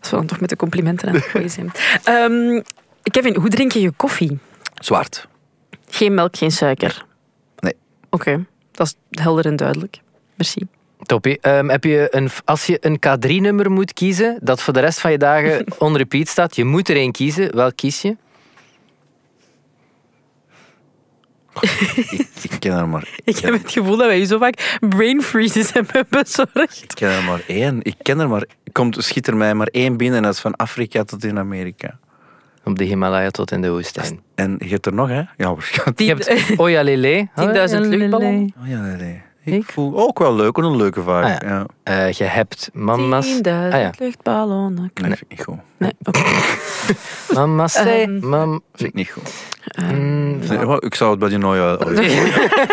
als 0.00 0.10
we 0.10 0.16
dan 0.16 0.26
toch 0.26 0.40
met 0.40 0.48
de 0.48 0.56
complimenten 0.56 1.08
aan 1.08 1.14
het 1.14 1.24
gooien 1.24 1.50
zijn. 1.50 1.70
Ehm, 2.04 2.60
Kevin, 3.02 3.36
hoe 3.36 3.48
drink 3.48 3.72
je 3.72 3.80
je 3.80 3.90
koffie? 3.96 4.38
Zwart. 4.74 5.28
Geen 6.00 6.14
melk, 6.14 6.36
geen 6.36 6.50
suiker? 6.50 7.04
Nee. 7.58 7.74
Oké, 8.10 8.46
dat 8.70 8.86
is 8.86 9.22
helder 9.22 9.46
en 9.46 9.56
duidelijk. 9.56 10.00
Merci. 10.34 10.66
Toppie. 11.02 11.38
Ehm, 11.40 11.68
heb 11.68 11.84
je 11.84 12.08
een, 12.10 12.30
als 12.44 12.66
je 12.66 12.78
een 12.80 12.98
K3-nummer 12.98 13.70
moet 13.70 13.92
kiezen, 13.92 14.38
dat 14.42 14.62
voor 14.62 14.72
de 14.72 14.80
rest 14.80 15.00
van 15.00 15.10
je 15.10 15.18
dagen 15.18 15.64
on 15.78 15.96
repeat 15.96 16.28
staat, 16.28 16.56
je 16.56 16.64
moet 16.64 16.88
er 16.88 16.96
één 16.96 17.12
kiezen. 17.12 17.56
Welk 17.56 17.76
kies 17.76 18.02
je? 18.02 18.16
ik, 22.10 22.28
ik 22.42 22.56
ken 22.58 22.76
er 22.76 22.88
maar 22.88 23.08
Ik 23.24 23.38
heb 23.38 23.52
het 23.52 23.72
gevoel 23.72 23.96
dat 23.96 24.06
wij 24.06 24.24
zo 24.24 24.38
vaak 24.38 24.78
brain 24.80 25.22
freezes 25.22 25.72
hebben 25.76 26.06
bezorgd. 26.10 26.82
Ik 26.82 26.92
ken 26.94 27.10
er 27.10 27.22
maar 27.22 27.42
één. 27.46 27.78
Ik 27.82 27.96
ken 28.02 28.20
er 28.20 28.28
maar... 28.28 28.46
Komt, 28.72 29.04
schiet 29.04 29.26
er 29.26 29.36
mij 29.36 29.54
maar 29.54 29.66
één 29.66 29.96
binnen 29.96 30.16
en 30.16 30.22
dat 30.22 30.34
is 30.34 30.40
van 30.40 30.56
Afrika 30.56 31.04
tot 31.04 31.24
in 31.24 31.38
Amerika. 31.38 31.98
Op 32.64 32.78
de 32.78 32.84
Himalaya 32.84 33.30
tot 33.30 33.50
in 33.52 33.62
de 33.62 33.70
woestijn. 33.70 34.20
En 34.34 34.56
je 34.58 34.68
hebt 34.68 34.86
er 34.86 34.94
nog, 34.94 35.08
hè? 35.08 35.22
Ja, 35.36 35.54
waarschijnlijk. 35.54 35.98
Je 35.98 36.06
hebt 36.06 36.58
Oyalele. 36.60 37.28
10.000 37.40 37.78
luchtballonnen. 37.80 38.54
Oh, 38.62 38.68
ja, 38.68 38.80
nee, 38.80 38.96
nee. 38.96 39.22
Ik, 39.44 39.54
Ik? 39.54 39.64
voel 39.64 39.96
ook 39.98 40.18
wel 40.18 40.34
leuk, 40.34 40.56
een 40.56 40.76
leuke 40.76 41.00
vibe. 41.00 41.12
Ah, 41.12 41.36
ja. 41.48 41.66
Eh, 41.82 42.12
je 42.12 42.24
hebt 42.24 42.70
mama's... 42.72 43.26
10.000 43.26 43.40
Ah, 43.42 43.70
ja. 43.70 43.90
luchtballonnen. 43.98 44.90
Nee, 44.94 45.10
vind 45.16 45.20
ik 45.20 45.28
niet 45.28 45.42
goed. 45.44 45.58
Nee, 45.76 45.92
oké. 46.02 46.20
Mama 47.34 47.68
say, 47.68 48.02
Ehm. 48.02 48.28
mam... 48.28 48.62
Vind 48.74 48.88
ik 48.88 48.94
niet 48.94 49.10
goed. 49.10 49.32
Mm, 49.90 50.38
Nee, 50.48 50.58
maar 50.66 50.82
ik 50.82 50.94
zou 50.94 51.10
het 51.10 51.18
bij 51.18 51.28
die. 51.28 51.46
Oh, 51.46 51.78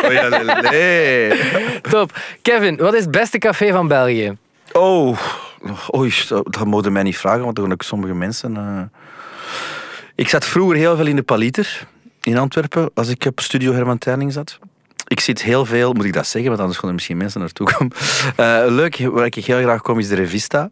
lele. 0.08 1.36
top. 1.82 2.17
Kevin, 2.41 2.77
wat 2.77 2.94
is 2.94 3.01
het 3.01 3.12
beste 3.12 3.38
café 3.38 3.72
van 3.72 3.88
België? 3.88 4.38
Oh, 4.74 5.17
oei, 5.96 6.13
dat, 6.29 6.53
dat 6.53 6.65
mogen 6.65 6.91
mij 6.91 7.03
niet 7.03 7.17
vragen, 7.17 7.44
want 7.44 7.56
dan 7.56 7.63
gaan 7.65 7.74
ook 7.74 7.82
sommige 7.82 8.13
mensen... 8.13 8.58
eh, 8.58 8.82
Ik 10.18 10.30
zat 10.30 10.46
vroeger 10.46 10.76
heel 10.78 10.96
veel 10.96 11.08
in 11.08 11.16
de 11.16 11.24
Paliter 11.24 11.88
in 12.22 12.38
Antwerpen, 12.38 12.90
als 12.94 13.08
ik 13.08 13.26
op 13.26 13.40
Studio 13.40 13.74
Herman 13.74 13.98
Terning 13.98 14.34
zat. 14.34 14.60
Ik 15.08 15.20
zit 15.20 15.42
heel 15.44 15.66
veel, 15.66 15.94
moet 15.94 16.06
ik 16.06 16.14
dat 16.14 16.28
zeggen, 16.28 16.50
want 16.50 16.62
anders 16.62 16.80
gaan 16.80 16.88
er 16.90 16.96
misschien 16.96 17.18
mensen 17.18 17.40
naartoe 17.40 17.74
komen. 17.74 17.94
Eh, 18.36 18.64
leuk, 18.68 18.98
waar 18.98 19.26
ik 19.26 19.36
heel 19.36 19.62
graag 19.62 19.82
kom, 19.82 20.00
is 20.00 20.08
de 20.08 20.16
Revista 20.16 20.70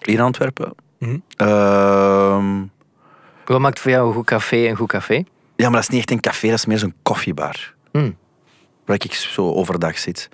in 0.00 0.20
Antwerpen. 0.20 0.74
Ehm, 1.36 2.62
Wat 3.44 3.60
maakt 3.60 3.80
voor 3.80 3.90
jou 3.90 4.08
een 4.08 4.14
goed 4.14 4.26
café 4.26 4.56
een 4.56 4.76
goed 4.76 4.88
café? 4.88 5.24
ja, 5.56 5.64
maar 5.68 5.80
dat 5.80 5.82
is 5.82 5.88
niet 5.88 5.98
echt 5.98 6.10
een 6.10 6.20
café, 6.20 6.48
dat 6.48 6.58
is 6.58 6.66
meer 6.66 6.78
zo'n 6.78 6.94
koffiebar. 7.02 7.74
Hmm. 7.92 8.16
Waar 8.84 8.96
ik 9.04 9.12
zo 9.14 9.52
overdag 9.52 9.98
zit. 9.98 10.28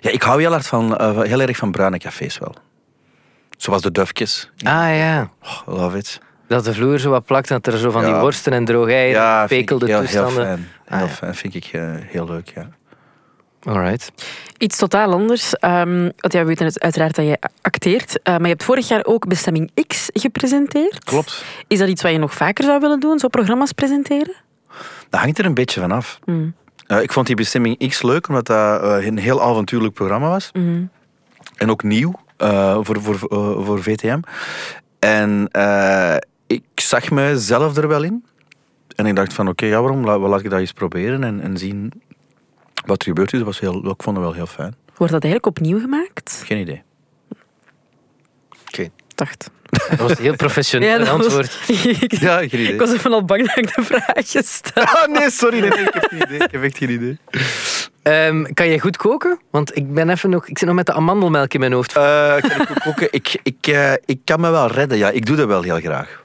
Ja, 0.00 0.10
ik 0.10 0.22
hou 0.22 0.40
heel 0.40 0.54
erg 0.54 0.66
van, 0.66 0.96
eh, 0.96 1.20
heel 1.20 1.40
erg 1.40 1.56
van 1.56 1.70
bruine 1.72 1.98
cafés 1.98 2.38
wel. 2.38 2.54
Zoals 3.56 3.82
de 3.82 3.90
Dufjes. 3.90 4.50
Ah 4.62 4.96
ja. 4.96 5.30
Oh, 5.42 5.60
love 5.76 5.98
it. 5.98 6.20
Dat 6.54 6.64
de 6.64 6.74
vloer 6.74 6.98
zo 6.98 7.10
wat 7.10 7.24
plakt, 7.24 7.48
dat 7.48 7.66
er 7.66 7.78
zo 7.78 7.90
van 7.90 8.04
die 8.04 8.14
worsten 8.14 8.52
en 8.52 8.64
droog 8.64 8.88
eieren, 8.88 9.20
Ja, 9.22 9.38
vind 9.48 9.60
ik 9.60 9.66
pekelde 9.66 9.86
heel, 9.86 9.98
toestanden. 10.00 10.34
Heel 10.34 10.44
fijn. 10.44 10.68
Ah, 10.88 10.98
Heel 10.98 11.06
ja. 11.06 11.12
fijn, 11.12 11.34
vind 11.34 11.54
ik 11.54 11.64
eh, 11.72 11.82
heel 12.00 12.26
leuk, 12.26 12.52
ja. 12.54 12.68
Alright. 13.62 14.12
Iets 14.58 14.76
totaal 14.76 15.12
anders. 15.12 15.54
ehm 15.54 16.02
want 16.02 16.32
ja, 16.32 16.40
we 16.40 16.44
weten 16.46 16.66
het 16.66 16.80
uiteraard 16.80 17.14
dat 17.14 17.26
je 17.26 17.38
acteert. 17.62 18.22
eh, 18.22 18.32
maar 18.32 18.42
je 18.42 18.48
hebt 18.48 18.64
vorig 18.64 18.88
jaar 18.88 19.04
ook 19.04 19.28
Bestemming 19.28 19.70
X 19.86 20.08
gepresenteerd. 20.12 21.04
Klopt. 21.04 21.44
Is 21.68 21.78
dat 21.78 21.88
iets 21.88 22.02
wat 22.02 22.12
je 22.12 22.18
nog 22.18 22.34
vaker 22.34 22.64
zou 22.64 22.80
willen 22.80 23.00
doen, 23.00 23.18
zo 23.18 23.28
programma's 23.28 23.72
presenteren? 23.72 24.34
Dat 25.10 25.20
hangt 25.20 25.38
er 25.38 25.44
een 25.44 25.54
beetje 25.54 25.80
van 25.80 25.92
af. 25.92 26.18
Mm. 26.24 26.54
Eh, 26.86 27.02
ik 27.02 27.12
vond 27.12 27.26
die 27.26 27.36
bestemming 27.36 27.88
X 27.88 28.02
leuk, 28.02 28.28
omdat 28.28 28.46
dat 28.46 28.82
een 29.04 29.18
heel 29.18 29.42
avontuurlijk 29.42 29.94
programma 29.94 30.28
was. 30.28 30.50
Mhm. 30.52 30.82
En 31.56 31.70
ook 31.70 31.82
nieuw 31.82 32.14
eh, 32.36 32.78
voor, 32.80 33.02
voor, 33.02 33.18
voor 33.64 33.82
VTM. 33.82 34.20
En 34.98 35.48
eh, 35.50 36.16
ik 36.54 36.80
zag 36.80 37.10
mezelf 37.10 37.76
er 37.76 37.88
wel 37.88 38.02
in. 38.02 38.24
En 38.96 39.06
ik 39.06 39.16
dacht 39.16 39.32
van, 39.32 39.48
oké, 39.48 39.66
ja, 39.66 39.80
waarom 39.80 40.04
laat, 40.04 40.20
laat 40.20 40.40
ik 40.40 40.50
dat 40.50 40.60
eens 40.60 40.72
proberen 40.72 41.24
en, 41.24 41.40
en 41.40 41.58
zien 41.58 41.92
wat 42.86 43.00
er 43.02 43.08
gebeurt 43.08 43.32
is. 43.32 43.38
Dat 43.38 43.46
was 43.46 43.60
heel, 43.60 43.76
ik 43.76 44.02
vond 44.02 44.16
het 44.16 44.24
wel 44.24 44.34
heel 44.34 44.46
fijn. 44.46 44.74
Wordt 44.96 45.12
dat 45.12 45.22
eigenlijk 45.24 45.46
opnieuw 45.46 45.80
gemaakt? 45.80 46.42
Geen 46.46 46.58
idee. 46.58 46.82
Ik 48.70 48.90
dacht. 49.14 49.50
Dat 49.70 49.98
was 49.98 50.10
een 50.10 50.22
heel 50.22 50.36
professioneel 50.36 51.06
antwoord. 51.06 51.58
ik, 52.00 52.12
Ja, 52.20 52.38
geen 52.38 52.46
idee. 52.46 52.72
ik 52.72 52.78
was 52.78 52.92
even 52.92 53.12
al 53.12 53.24
bang 53.24 53.46
dat 53.46 53.56
ik 53.56 53.74
de 53.74 53.82
vraagje 53.82 54.42
stel. 54.44 54.82
Ah, 54.84 55.08
nee, 55.08 55.30
sorry. 55.30 55.60
Nee, 55.60 55.70
nee, 55.70 55.80
ik 55.84 55.94
heb 55.94 56.06
geen 56.10 56.22
idee. 56.22 56.38
Ik 56.38 56.50
heb 56.50 56.62
echt 56.62 56.76
geen 56.78 56.90
idee. 56.90 57.18
Ehm, 58.02 58.42
kan 58.54 58.68
jij 58.68 58.78
goed 58.78 58.96
koken? 58.96 59.38
Want 59.50 59.76
ik 59.76 59.94
ben 59.94 60.10
even 60.10 60.30
nog... 60.30 60.48
Ik 60.48 60.58
zit 60.58 60.66
nog 60.66 60.76
met 60.76 60.86
de 60.86 60.92
amandelmelk 60.92 61.54
in 61.54 61.60
mijn 61.60 61.72
hoofd. 61.72 61.96
Eh, 61.96 62.36
kan 62.36 62.50
ik 62.60 62.66
goed 62.66 62.82
koken? 62.82 63.08
Ik, 63.10 63.40
ik, 63.42 63.66
eh, 63.66 63.92
ik 64.04 64.20
kan 64.24 64.40
me 64.40 64.50
wel 64.50 64.66
redden, 64.66 64.98
ja. 64.98 65.10
Ik 65.10 65.26
doe 65.26 65.36
dat 65.36 65.46
wel 65.46 65.62
heel 65.62 65.80
graag. 65.80 66.22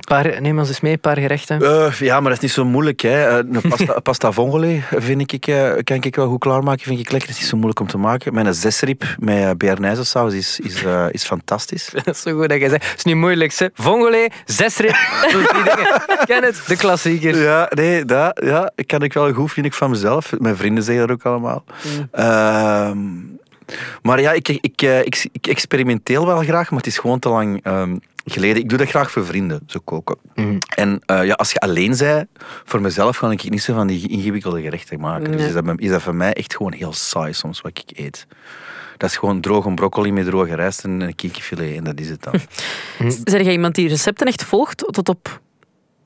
Paar, 0.00 0.40
neem 0.40 0.58
ons 0.58 0.68
eens 0.68 0.80
mee, 0.80 0.92
een 0.92 1.00
paar 1.00 1.18
gerechten. 1.18 1.62
Eh, 1.62 1.92
ja, 1.92 2.20
maar 2.20 2.28
dat 2.28 2.32
is 2.36 2.40
niet 2.40 2.52
zo 2.52 2.64
moeilijk. 2.64 3.00
Hè. 3.00 3.28
Eh, 3.28 3.36
Een 3.36 3.68
pasta, 3.68 4.00
pasta 4.10 4.32
vongole 4.32 4.80
vind 4.90 5.32
ik, 5.32 5.46
eh, 5.46 5.72
kan 5.84 5.96
ik 6.02 6.16
wel 6.16 6.28
goed 6.28 6.38
klaarmaken. 6.40 6.84
Vind 6.84 7.00
ik 7.00 7.10
lekker. 7.10 7.28
Het 7.28 7.36
is 7.36 7.42
niet 7.42 7.50
zo 7.50 7.56
moeilijk 7.56 7.80
om 7.80 7.86
te 7.86 7.98
maken. 7.98 8.34
Mijn 8.34 8.54
zesrib 8.54 9.04
met 9.18 9.36
uh, 9.36 9.50
bearnaissaus 9.56 10.32
is, 10.32 10.60
is, 10.60 10.84
is 11.10 11.24
fantastisch. 11.24 11.90
Dat 12.04 12.14
is 12.14 12.20
zo 12.20 12.38
goed 12.38 12.48
dat 12.48 12.60
je 12.60 12.68
zegt. 12.68 12.88
Het 12.88 12.98
is 12.98 13.04
niet 13.04 13.16
moeilijk, 13.16 13.54
hè. 13.54 13.66
Vongole, 13.74 14.30
zesrib, 14.44 14.96
zo 15.32 15.38
die 15.38 15.62
dingen. 15.62 16.02
Ken 16.24 16.44
het, 16.44 16.62
de 16.66 16.76
klassieker. 16.76 17.42
Ja, 17.42 17.70
nee, 17.74 18.04
dat 18.04 18.40
ja, 18.44 18.72
kan 18.86 19.02
ik 19.02 19.12
wel 19.12 19.32
goed, 19.32 19.52
vind 19.52 19.66
ik 19.66 19.74
van 19.74 19.90
mezelf. 19.90 20.32
Mijn 20.38 20.56
vrienden 20.56 20.84
zeggen 20.84 21.06
dat 21.06 21.16
ook 21.16 21.26
allemaal. 21.26 21.64
Ehm, 22.12 22.98
maar 24.02 24.20
ja, 24.20 24.32
ik, 24.32 24.48
ik, 24.48 24.82
ik, 24.82 25.28
ik 25.32 25.46
experimenteer 25.46 26.26
wel 26.26 26.42
graag, 26.42 26.70
maar 26.70 26.78
het 26.78 26.88
is 26.88 26.98
gewoon 26.98 27.18
te 27.18 27.28
lang 27.28 27.60
ehm, 27.62 27.96
geleden. 28.32 28.62
Ik 28.62 28.68
doe 28.68 28.78
dat 28.78 28.88
graag 28.88 29.10
voor 29.10 29.26
vrienden, 29.26 29.62
zo 29.66 29.80
koken. 29.84 30.16
Mhm. 30.34 30.58
En 30.76 31.00
eh, 31.06 31.24
ja, 31.24 31.34
als 31.34 31.52
je 31.52 31.58
alleen 31.58 31.96
bent, 31.96 32.28
voor 32.64 32.80
mezelf 32.80 33.18
kan 33.18 33.32
ik 33.32 33.50
niet 33.50 33.62
zo 33.62 33.74
van 33.74 33.86
die 33.86 34.08
ingewikkelde 34.08 34.62
gerechten 34.62 35.00
maken. 35.00 35.32
Dus 35.32 35.46
is 35.46 35.52
dat, 35.52 35.64
is 35.76 35.90
dat 35.90 36.02
voor 36.02 36.14
mij 36.14 36.32
echt 36.32 36.56
gewoon 36.56 36.72
heel 36.72 36.92
saai 36.92 37.32
soms 37.32 37.60
wat 37.60 37.78
ik 37.78 37.98
eet. 37.98 38.26
Dat 38.96 39.10
is 39.10 39.16
gewoon 39.16 39.40
droge 39.40 39.74
broccoli 39.74 40.12
met 40.12 40.24
droge 40.24 40.54
rijst 40.54 40.84
en 40.84 41.00
een 41.00 41.14
kikkerfilet 41.14 41.76
en 41.76 41.84
dat 41.84 42.00
is 42.00 42.08
het 42.08 42.22
dan. 42.22 42.34
Zeg 43.24 43.42
jij 43.42 43.52
iemand 43.52 43.74
die 43.74 43.88
recepten 43.88 44.26
echt 44.26 44.44
volgt 44.44 44.84
tot 44.92 45.08
op 45.08 45.40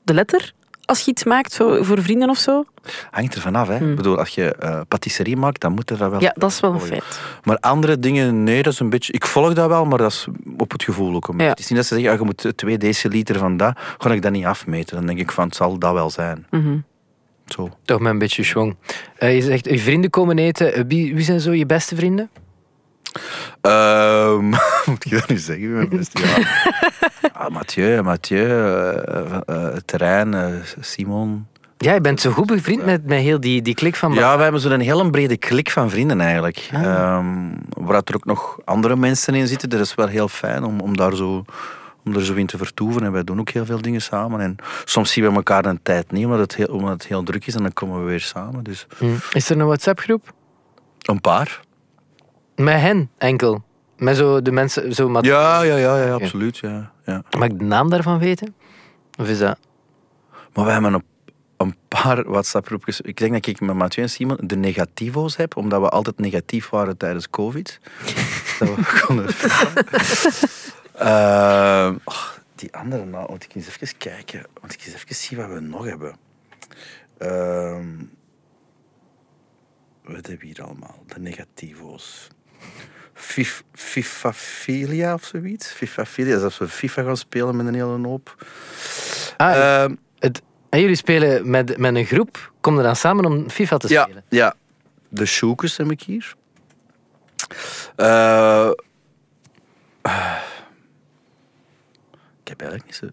de 0.03 0.13
letter? 0.13 0.53
Als 0.85 1.01
je 1.01 1.11
iets 1.11 1.23
maakt 1.23 1.55
voor 1.55 2.01
vrienden 2.01 2.29
of 2.29 2.37
zo? 2.37 2.65
Hangt 3.11 3.35
er 3.35 3.41
vanaf, 3.41 3.67
hè. 3.67 3.89
Ik 3.89 3.95
bedoel, 3.95 4.17
als 4.17 4.29
je 4.29 4.55
eh 4.55 4.79
patisserie 4.87 5.37
maakt, 5.37 5.61
dan 5.61 5.73
moet 5.73 5.89
er 5.89 5.97
dat 5.97 6.11
wel... 6.11 6.21
Ja, 6.21 6.33
dat 6.37 6.51
is 6.51 6.59
wel 6.59 6.73
een 6.73 6.79
feit. 6.79 7.21
Maar 7.43 7.57
andere 7.57 7.99
dingen, 7.99 8.43
nee, 8.43 8.63
dat 8.63 8.73
is 8.73 8.79
een 8.79 8.89
beetje... 8.89 9.13
Ik 9.13 9.25
volg 9.25 9.53
dat 9.53 9.67
wel, 9.67 9.85
maar 9.85 9.97
dat 9.97 10.11
is 10.11 10.27
op 10.57 10.71
het 10.71 10.83
gevoel 10.83 11.15
ook 11.15 11.27
een 11.27 11.31
beetje. 11.31 11.43
Ja. 11.43 11.49
Het 11.49 11.59
is 11.59 11.67
niet 11.67 11.77
dat 11.77 11.87
ze 11.87 11.93
zeggen, 11.93 12.11
ja, 12.11 12.17
je 12.19 12.25
moet 12.25 12.57
2 12.57 12.77
deciliter 12.77 13.37
van 13.37 13.57
dat, 13.57 13.77
ga 13.97 14.11
ik 14.11 14.21
dat 14.21 14.31
niet 14.31 14.45
afmeten. 14.45 14.95
Dan 14.95 15.05
denk 15.05 15.19
ik 15.19 15.31
van, 15.31 15.45
het 15.45 15.55
zal 15.55 15.77
dat 15.77 15.93
wel 15.93 16.09
zijn. 16.09 16.45
Mhm. 16.49 16.77
Zo. 17.45 17.69
Toch 17.85 17.99
met 17.99 18.11
een 18.11 18.17
beetje 18.17 18.43
schwung. 18.43 18.75
Eh, 19.17 19.35
je 19.35 19.41
zegt, 19.41 19.65
je 19.69 19.79
vrienden 19.79 20.09
komen 20.09 20.37
eten. 20.37 20.73
Eh, 20.73 20.83
Wie, 20.87 21.15
wie 21.15 21.23
zijn 21.23 21.39
zo 21.39 21.51
je 21.51 21.65
beste 21.65 21.95
vrienden? 21.95 22.29
Ehm, 23.61 24.45
moet 24.85 25.05
ik 25.05 25.11
dat 25.11 25.27
nu 25.29 25.37
zeggen? 25.37 25.73
Mijn 25.73 25.89
beste, 25.89 26.21
ja. 26.21 26.37
Ah, 27.33 27.49
Mathieu, 27.49 28.01
Mathieu, 28.01 28.49
eh, 29.45 29.67
Terrein, 29.85 30.33
eh, 30.33 30.45
Simon. 30.79 31.47
Ja, 31.77 31.93
je 31.93 32.01
bent 32.01 32.21
zo 32.21 32.31
goed 32.31 32.45
bevriend 32.47 32.85
met, 32.85 33.05
met 33.05 33.19
heel 33.19 33.39
die, 33.39 33.61
die 33.61 33.73
klik 33.75 33.95
van... 33.95 34.13
Ja, 34.13 34.33
wij 34.33 34.43
hebben 34.43 34.61
zo'n 34.61 34.79
hele 34.79 35.09
brede 35.09 35.37
klik 35.37 35.69
van 35.69 35.89
vrienden 35.89 36.21
eigenlijk. 36.21 36.69
Ah. 36.73 36.83
Ehm, 36.83 37.25
waar 37.67 38.01
er 38.05 38.15
ook 38.15 38.25
nog 38.25 38.59
andere 38.65 38.95
mensen 38.95 39.35
in 39.35 39.47
zitten. 39.47 39.69
Dat 39.69 39.79
is 39.79 39.95
wel 39.95 40.07
heel 40.07 40.27
fijn 40.27 40.63
om, 40.63 40.79
om 40.79 40.97
daar 40.97 41.15
zo... 41.15 41.45
Om 42.05 42.15
er 42.15 42.25
zo 42.25 42.33
in 42.33 42.45
te 42.45 42.57
vertoeven. 42.57 43.03
En 43.03 43.11
wij 43.11 43.23
doen 43.23 43.39
ook 43.39 43.49
heel 43.49 43.65
veel 43.65 43.81
dingen 43.81 44.01
samen. 44.01 44.39
En 44.41 44.55
soms 44.85 45.11
zien 45.11 45.23
we 45.29 45.35
elkaar 45.35 45.65
een 45.65 45.79
tijd 45.83 46.11
niet, 46.11 46.25
omdat 46.25 46.39
het 46.39 46.55
heel, 46.55 46.67
omdat 46.67 46.91
het 46.91 47.05
heel 47.07 47.23
druk 47.23 47.47
is. 47.47 47.55
En 47.55 47.61
dan 47.61 47.73
komen 47.73 47.99
we 47.99 48.05
weer 48.09 48.19
samen. 48.19 48.63
Dus 48.63 48.87
Hm. 48.97 49.05
Is 49.31 49.49
er 49.49 49.59
een 49.59 49.65
WhatsApp-groep? 49.65 50.33
een 51.01 51.21
paar. 51.21 51.59
Met 52.55 52.79
hen 52.79 53.09
enkel? 53.17 53.63
Met 53.97 54.17
zo 54.17 54.41
de 54.41 54.51
mensen... 54.51 54.93
Zo 54.93 55.09
mat- 55.09 55.25
Ja, 55.25 55.61
ja, 55.61 55.75
ja, 55.75 56.03
ja 56.05 56.13
absoluut. 56.13 56.57
Ja, 56.57 56.91
ja. 57.05 57.23
Mag 57.37 57.47
ik 57.47 57.59
de 57.59 57.65
naam 57.65 57.89
daarvan 57.89 58.19
weten? 58.19 58.55
Of 59.19 59.27
is 59.27 59.39
dat... 59.39 59.59
Maar 60.53 60.65
we 60.65 60.71
hebben 60.71 60.93
een, 60.93 61.03
een 61.57 61.75
paar 61.87 62.23
WhatsApp-groepjes. 62.23 63.01
Ik 63.01 63.17
denk 63.17 63.31
dat 63.33 63.45
ik 63.45 63.59
met 63.59 63.75
Mathieu 63.75 64.03
en 64.03 64.09
Simon 64.09 64.37
de 64.41 64.55
negativo's 64.55 65.35
heb, 65.35 65.57
omdat 65.57 65.81
we 65.81 65.89
altijd 65.89 66.19
negatief 66.19 66.69
waren 66.69 66.97
tijdens 66.97 67.29
COVID. 67.29 67.79
dat 68.59 68.75
we 68.75 69.01
konden... 69.05 69.27
Oh, 70.95 71.89
die 72.55 72.75
andere 72.75 73.05
nou, 73.05 73.31
moet 73.31 73.43
ik 73.43 73.55
eens 73.55 73.67
even 73.67 73.97
kijken. 73.97 74.45
Moet 74.61 74.73
ik 74.73 74.85
eens 74.85 74.95
even 74.95 75.15
zien 75.15 75.37
wat 75.39 75.49
we 75.49 75.59
nog 75.59 75.85
hebben. 75.85 76.15
Ehm, 77.17 77.87
wat 80.03 80.27
hebben 80.27 80.39
we 80.39 80.45
hier 80.45 80.63
allemaal? 80.63 81.03
De 81.07 81.19
negativo's. 81.19 82.27
Fif, 83.13 83.63
Fifafilia 83.73 85.13
of 85.13 85.23
zoiets. 85.23 85.71
Fifafilia, 85.71 86.29
dat 86.31 86.39
is 86.39 86.43
als 86.45 86.57
we 86.57 86.67
FIFA 86.67 87.03
gaan 87.03 87.17
spelen 87.17 87.55
met 87.55 87.65
een 87.67 87.73
hele 87.73 88.07
hoop. 88.07 88.45
Ah, 89.37 89.55
Ehm, 89.83 89.95
het, 90.19 90.41
en 90.69 90.79
jullie 90.79 90.95
spelen 90.95 91.49
met, 91.49 91.77
met 91.77 91.95
een 91.95 92.05
groep. 92.05 92.51
Kom 92.61 92.77
er 92.77 92.83
dan 92.83 92.95
samen 92.95 93.25
om 93.25 93.49
FIFA 93.49 93.77
te 93.77 93.87
Ja, 93.89 94.03
spelen? 94.03 94.23
ja. 94.29 94.55
De 95.09 95.25
Shoekers 95.25 95.77
heb 95.77 95.91
ik 95.91 96.01
hier. 96.01 96.35
Eh, 97.95 98.69
ik 102.41 102.49
heb 102.49 102.61
eigenlijk 102.61 102.85
niet 102.85 102.95
zo... 102.95 103.07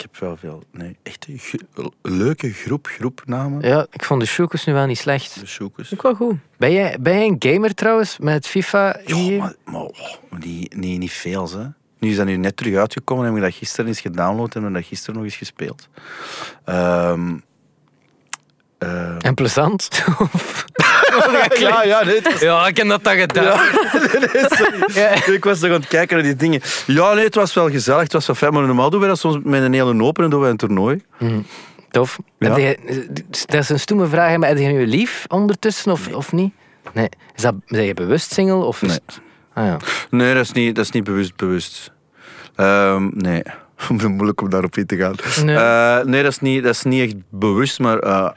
Ik 0.00 0.06
heb 0.12 0.20
wel 0.20 0.36
veel... 0.36 0.62
Nee, 0.72 0.96
echt 1.02 1.26
een 1.74 1.92
leuke 2.02 2.52
groep, 2.52 2.86
groepnamen. 2.86 3.68
Ja, 3.68 3.86
ik 3.90 4.04
vond 4.04 4.20
de 4.20 4.26
Shookers 4.26 4.64
nu 4.64 4.72
wel 4.72 4.86
niet 4.86 4.98
slecht. 4.98 5.40
De 5.40 5.46
Shoekers. 5.46 5.92
Ook 5.92 6.02
wel 6.02 6.14
goed. 6.14 6.36
Ben 6.56 6.72
jij, 6.72 6.96
ben 7.00 7.12
jij 7.12 7.26
een 7.26 7.36
gamer 7.38 7.74
trouwens, 7.74 8.18
met 8.18 8.46
FIFA 8.46 9.00
Ja, 9.04 9.16
maar, 9.16 9.54
maar 9.64 9.80
oh, 9.80 9.98
niet, 10.38 10.76
niet, 10.76 10.98
niet 10.98 11.12
veel, 11.12 11.50
hè. 11.50 11.66
Nu 11.98 12.10
is 12.10 12.16
dat 12.16 12.26
nu 12.26 12.36
net 12.36 12.56
terug 12.56 12.76
uitgekomen 12.76 13.24
en 13.24 13.30
heb 13.30 13.42
ik 13.42 13.48
dat 13.48 13.58
gisteren 13.58 13.86
eens 13.86 14.00
gedownload 14.00 14.54
en 14.54 14.62
heb 14.62 14.72
dat 14.72 14.84
gisteren 14.84 15.14
nog 15.14 15.24
eens 15.24 15.36
gespeeld. 15.36 15.88
Ehm 16.64 17.36
eh, 18.78 19.16
En 19.18 19.34
plezant? 19.34 19.88
ja, 21.58 21.82
ja, 21.92 22.04
nee, 22.04 22.20
was- 22.22 22.40
ja, 22.40 22.66
ik 22.66 22.76
heb 22.76 22.88
dat 22.88 23.04
dan 23.04 23.16
gedaan. 23.16 23.58
nee. 24.34 24.44
Ja. 24.94 25.26
Ik 25.26 25.44
was 25.44 25.58
toch 25.58 25.68
aan 25.70 25.76
het 25.80 25.88
kijken 25.88 26.16
naar 26.16 26.24
die 26.26 26.36
dingen. 26.36 26.60
Ja, 26.86 27.12
nee, 27.14 27.24
het 27.24 27.34
was 27.34 27.54
wel 27.54 27.70
gezellig, 27.70 28.02
het 28.02 28.12
was 28.12 28.26
wel 28.26 28.36
fijn. 28.36 28.52
Maar 28.52 28.62
normaal 28.66 28.90
doen 28.90 29.00
wij 29.00 29.08
dat 29.08 29.18
soms 29.18 29.38
met 29.44 29.62
een 29.62 29.72
hele 29.72 30.02
open 30.02 30.24
en 30.24 30.30
doen 30.30 30.40
wij 30.40 30.50
een 30.50 30.56
toernooi. 30.56 31.02
Tof. 31.90 32.18
Ja. 32.38 32.48
Heb 32.48 32.58
jij- 32.58 32.78
dat 33.46 33.60
is 33.60 33.68
een 33.68 33.80
stoeme 33.80 34.06
vraag, 34.06 34.36
maar 34.36 34.48
heb 34.48 34.58
je 34.58 34.66
nu 34.66 34.86
lief 34.86 35.24
ondertussen 35.28 35.92
of, 35.92 36.08
of 36.14 36.32
niet? 36.32 36.52
Nee. 36.92 37.08
Is 37.36 37.42
dat, 37.42 37.54
ben 37.66 37.82
je 37.84 37.94
bewust 37.94 38.32
single? 38.32 38.54
Of 38.64 38.82
Nee. 38.82 38.90
het- 38.90 39.20
Ah, 39.54 39.66
ja. 39.66 39.76
Nee, 40.10 40.34
dat 40.34 40.42
is 40.42 40.52
niet, 40.52 40.74
dat 40.76 40.84
is 40.84 40.90
niet 40.90 41.04
bewust 41.04 41.36
bewust. 41.36 41.92
Ehm, 42.56 43.08
nee, 43.14 43.42
moeilijk 44.08 44.40
om 44.40 44.50
daarop 44.50 44.76
in 44.76 44.86
te 44.86 44.96
gaan. 44.96 45.14
Nee. 45.44 45.56
Eh, 45.56 46.04
nee, 46.04 46.22
dat 46.22 46.32
is 46.32 46.38
niet, 46.40 46.62
dat 46.62 46.74
is 46.74 46.82
niet 46.82 47.02
echt 47.02 47.14
bewust, 47.30 47.78
maar 47.78 47.98
eh, 47.98 48.28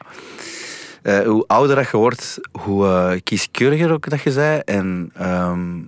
eh, 1.04 1.20
hoe 1.20 1.44
ouder 1.48 1.76
dat 1.76 1.90
je 1.90 1.98
wordt, 1.98 2.40
hoe 2.52 2.88
eh, 2.88 3.20
kieskeuriger 3.24 3.92
ook 3.92 4.10
dat 4.10 4.22
je 4.22 4.32
zei. 4.32 4.60
En 4.66 5.12
ehm, 5.14 5.80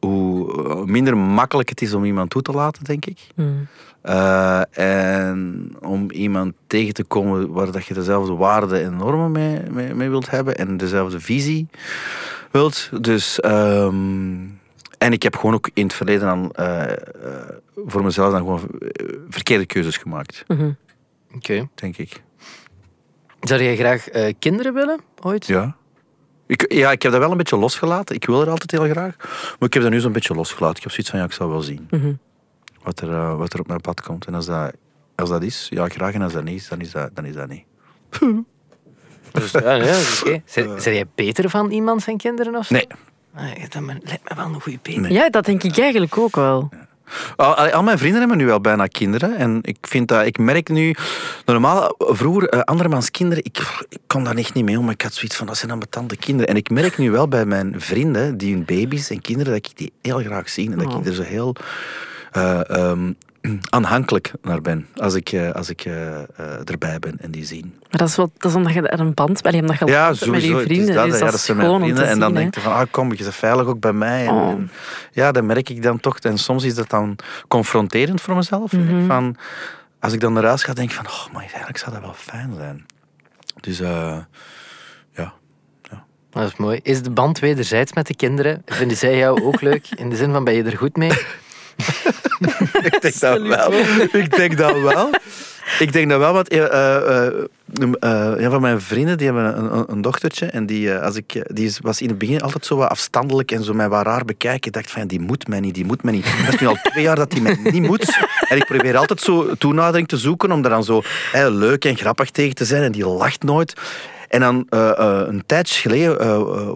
hoe 0.00 0.86
minder 0.86 1.16
makkelijk 1.16 1.68
het 1.68 1.82
is 1.82 1.94
om 1.94 2.04
iemand 2.04 2.30
toe 2.30 2.42
te 2.42 2.52
laten, 2.52 2.84
denk 2.84 3.06
ik. 3.06 3.26
Mm. 3.34 3.66
Uh, 4.04 4.78
en 4.78 5.70
om 5.80 6.10
iemand 6.10 6.54
tegen 6.66 6.94
te 6.94 7.04
komen 7.04 7.52
waar 7.52 7.70
dat 7.70 7.86
je 7.86 7.94
dezelfde 7.94 8.32
waarden 8.32 8.84
en 8.84 8.96
normen 8.96 9.32
mee, 9.32 9.60
mee, 9.70 9.94
mee 9.94 10.08
wilt 10.08 10.30
hebben 10.30 10.56
en 10.56 10.76
dezelfde 10.76 11.20
visie 11.20 11.68
wilt. 12.50 12.90
Dus, 13.02 13.44
um, 13.44 14.60
en 14.98 15.12
ik 15.12 15.22
heb 15.22 15.36
gewoon 15.36 15.54
ook 15.54 15.70
in 15.74 15.84
het 15.84 15.94
verleden 15.94 16.26
dan 16.26 16.52
uh, 16.60 16.82
uh, 17.24 17.32
voor 17.86 18.04
mezelf 18.04 18.30
dan 18.30 18.40
gewoon 18.40 18.60
verkeerde 19.28 19.66
keuzes 19.66 19.96
gemaakt. 19.96 20.44
Mm 20.46 20.56
-hmm. 20.56 20.76
Oké. 21.34 21.36
Okay. 21.36 21.68
Denk 21.74 21.96
ik. 21.96 22.22
Zou 23.48 23.62
jij 23.62 23.76
graag 23.76 24.08
kinderen 24.38 24.74
willen, 24.74 25.00
ooit? 25.22 25.46
Ja. 25.46 25.76
Ik, 26.46 26.72
ja, 26.72 26.90
ik 26.90 27.02
heb 27.02 27.12
dat 27.12 27.20
wel 27.20 27.30
een 27.30 27.36
beetje 27.36 27.56
losgelaten. 27.56 28.14
Ik 28.14 28.26
wil 28.26 28.40
er 28.40 28.50
altijd 28.50 28.70
heel 28.70 28.88
graag. 28.88 29.16
Maar 29.58 29.68
ik 29.68 29.74
heb 29.74 29.82
dat 29.82 29.92
nu 29.92 30.00
zo'n 30.00 30.12
beetje 30.12 30.34
losgelaten. 30.34 30.76
Ik 30.76 30.82
heb 30.82 30.90
zoiets 30.90 31.10
van, 31.10 31.18
ja, 31.18 31.24
ik 31.24 31.32
zal 31.32 31.48
wel 31.48 31.60
zien. 31.60 31.86
Mm 31.90 32.00
-hmm. 32.00 32.18
wat, 32.82 33.00
er, 33.00 33.08
uh, 33.08 33.36
wat 33.36 33.52
er 33.52 33.60
op 33.60 33.66
mijn 33.66 33.80
pad 33.80 34.00
komt. 34.00 34.26
En 34.26 34.34
als 34.34 34.46
dat, 34.46 34.72
als 35.14 35.28
dat 35.28 35.42
is, 35.42 35.66
ja, 35.70 35.88
graag. 35.88 36.14
En 36.14 36.22
als 36.22 36.32
dat 36.32 36.44
niet 36.44 36.60
is, 36.60 36.68
dan 36.68 36.80
is 36.80 36.90
dat, 36.90 37.10
dan 37.14 37.24
is 37.24 37.34
dat 37.34 37.48
niet. 37.48 37.64
Dus, 39.32 39.50
ja, 39.50 39.76
nee, 39.76 39.94
okay. 40.20 40.42
Zijn 40.78 40.94
jij 40.94 41.04
beter 41.14 41.50
van 41.50 41.70
iemand 41.70 42.02
zijn 42.02 42.16
kinderen 42.16 42.56
of 42.56 42.66
zo? 42.66 42.74
Nee. 42.74 42.86
Ah, 43.34 43.42
dat 43.68 43.82
lijkt 43.84 44.28
me 44.28 44.34
wel 44.36 44.44
een 44.44 44.60
goede 44.60 44.78
beter. 44.82 45.00
Nee. 45.00 45.12
Ja, 45.12 45.28
dat 45.28 45.44
denk 45.44 45.62
ik 45.62 45.78
eigenlijk 45.78 46.18
ook 46.18 46.36
wel. 46.36 46.68
Al, 47.36 47.56
al, 47.56 47.82
mijn 47.82 47.98
vrienden 47.98 48.18
hebben 48.18 48.38
nu 48.38 48.46
wel 48.46 48.60
bijna 48.60 48.86
kinderen. 48.86 49.36
En 49.36 49.58
ik 49.62 49.76
vind 49.80 50.08
dat, 50.08 50.26
ik 50.26 50.38
merk 50.38 50.68
nu, 50.68 50.94
normaal, 51.44 51.94
vroeger, 51.98 52.54
uh, 52.54 52.60
andermans 52.60 53.10
kinderen, 53.10 53.44
ik, 53.44 53.58
ik 53.88 53.98
kon 54.06 54.24
daar 54.24 54.36
echt 54.36 54.54
niet 54.54 54.64
mee 54.64 54.78
om. 54.78 54.90
Ik 54.90 55.02
had 55.02 55.14
zoiets 55.14 55.36
van, 55.36 55.46
dat 55.46 55.56
zijn 55.56 55.70
ambetante 55.70 56.16
kinderen. 56.16 56.48
En 56.48 56.56
ik 56.56 56.70
merk 56.70 56.98
nu 56.98 57.10
wel 57.10 57.28
bij 57.28 57.44
mijn 57.46 57.74
vrienden, 57.76 58.36
die 58.36 58.52
hun 58.52 58.64
baby's 58.64 59.10
en 59.10 59.20
kinderen, 59.20 59.52
dat 59.52 59.66
ik 59.66 59.78
die 59.78 59.92
heel 60.02 60.18
graag 60.18 60.48
zie. 60.48 60.70
En 60.70 60.78
dat 60.78 60.86
Oh. 60.86 61.00
ik 61.00 61.06
er 61.06 61.14
zo 61.14 61.22
heel 61.22 61.56
uh, 62.36 62.60
um, 62.70 63.16
aanhankelijk 63.76 64.32
naar 64.42 64.60
ben. 64.60 64.86
Als 64.96 65.14
ik, 65.14 65.32
uh, 65.32 65.50
als 65.50 65.70
ik 65.70 65.88
erbij 66.64 66.98
ben 66.98 67.16
en 67.20 67.30
die 67.30 67.44
zien. 67.44 67.74
Maar 67.80 67.98
dat 67.98 68.08
is, 68.08 68.16
wel, 68.16 68.30
dat 68.38 68.50
is 68.50 68.56
omdat 68.56 68.72
je 68.72 68.88
er 68.88 69.00
een 69.00 69.14
band 69.14 69.42
bij 69.42 69.52
hebt, 69.52 69.78
je 69.78 69.86
ja, 69.86 70.08
met 70.08 70.42
je 70.42 70.60
vrienden. 70.60 70.94
dat, 70.94 71.04
dus 71.04 71.18
ja, 71.18 71.20
dat, 71.20 71.20
dat 71.20 71.34
is 71.34 71.44
zijn 71.44 71.56
mijn 71.56 71.68
gewoon 71.68 71.82
om 71.82 71.88
vrienden. 71.88 72.04
te 72.04 72.10
En 72.10 72.18
dan 72.18 72.28
zien, 72.28 72.38
denk 72.38 72.54
je 72.54 72.60
van, 72.60 72.72
ah, 72.72 72.86
kom, 72.90 73.12
je 73.12 73.22
bent 73.22 73.34
veilig 73.34 73.66
ook 73.66 73.80
bij 73.80 73.92
mij. 73.92 74.26
En, 74.26 74.34
Oh. 74.34 74.48
en, 74.48 74.70
ja, 75.12 75.32
dat 75.32 75.44
merk 75.44 75.68
ik 75.68 75.82
dan 75.82 76.00
toch. 76.00 76.18
En 76.18 76.38
soms 76.38 76.64
is 76.64 76.74
dat 76.74 76.90
dan 76.90 77.16
confronterend 77.48 78.20
voor 78.20 78.34
mezelf. 78.36 78.72
Mm 78.72 78.88
-hmm. 78.88 79.06
van, 79.06 79.36
als 80.00 80.12
ik 80.12 80.20
dan 80.20 80.32
naar 80.32 80.44
huis 80.44 80.62
ga, 80.62 80.72
denk 80.72 80.90
ik 80.90 80.96
van, 80.96 81.06
oh, 81.06 81.32
maar 81.32 81.42
eigenlijk 81.42 81.78
zou 81.78 81.92
dat 81.92 82.00
wel 82.00 82.14
fijn 82.14 82.54
zijn. 82.56 82.86
Dus, 83.60 83.80
uh, 83.80 83.88
ja. 85.10 85.32
ja. 85.82 86.04
Dat 86.30 86.42
is 86.42 86.56
mooi. 86.56 86.80
Is 86.82 87.02
de 87.02 87.10
band 87.10 87.38
wederzijds 87.38 87.92
met 87.92 88.06
de 88.06 88.14
kinderen? 88.14 88.62
Vinden 88.64 88.96
zij 88.96 89.16
jou 89.16 89.42
ook 89.42 89.60
leuk? 89.60 89.88
In 89.90 90.10
de 90.10 90.16
zin 90.16 90.32
van, 90.32 90.44
ben 90.44 90.54
je 90.54 90.62
er 90.62 90.76
goed 90.76 90.96
mee? 90.96 91.12
ik 92.90 93.00
denk 93.00 93.20
dat 93.20 93.42
wel. 93.42 93.72
Ik 94.12 94.36
denk 94.36 94.56
dat 94.56 94.80
wel. 94.80 95.10
Ik 95.78 95.92
denk 95.92 96.10
dat 96.10 96.18
wel, 96.18 96.32
want 96.32 96.52
uh, 96.52 96.58
uh, 96.58 97.26
uh, 97.80 98.40
ja, 98.40 98.50
van 98.50 98.60
mijn 98.60 98.80
vrienden 98.80 99.18
die 99.18 99.26
hebben 99.26 99.58
een, 99.58 99.76
een, 99.76 99.84
een 99.88 100.02
dochtertje. 100.02 100.46
En 100.46 100.66
die, 100.66 100.94
als 100.94 101.16
ik, 101.16 101.54
die 101.54 101.74
was 101.80 102.00
in 102.00 102.08
het 102.08 102.18
begin 102.18 102.40
altijd 102.40 102.66
zo 102.66 102.76
wat 102.76 102.88
afstandelijk 102.88 103.50
en 103.50 103.64
zo 103.64 103.72
mij 103.72 103.88
wat 103.88 104.06
raar 104.06 104.24
bekijken. 104.24 104.66
Ik 104.66 104.72
dacht 104.72 104.90
van, 104.90 105.06
die 105.06 105.20
moet 105.20 105.48
mij 105.48 105.60
niet, 105.60 105.74
die 105.74 105.84
moet 105.84 106.02
mij 106.02 106.12
niet. 106.12 106.24
Dat 106.44 106.54
is 106.54 106.60
nu 106.60 106.66
al 106.66 106.78
twee 106.82 107.02
jaar 107.04 107.16
dat 107.16 107.30
die 107.30 107.42
mij 107.42 107.58
niet 107.62 107.82
moet. 107.82 108.18
En 108.48 108.56
ik 108.56 108.64
probeer 108.64 108.96
altijd 108.96 109.20
zo 109.20 109.54
toenadering 109.58 110.08
te 110.08 110.16
zoeken 110.16 110.52
om 110.52 110.64
er 110.64 110.70
dan 110.70 110.84
zo 110.84 111.02
hey, 111.32 111.50
leuk 111.50 111.84
en 111.84 111.96
grappig 111.96 112.30
tegen 112.30 112.54
te 112.54 112.64
zijn. 112.64 112.82
En 112.82 112.92
die 112.92 113.06
lacht 113.06 113.42
nooit. 113.42 113.72
En 114.28 114.40
dan 114.40 114.66
een 114.68 115.42
tijdje 115.46 115.80
geleden 115.80 116.16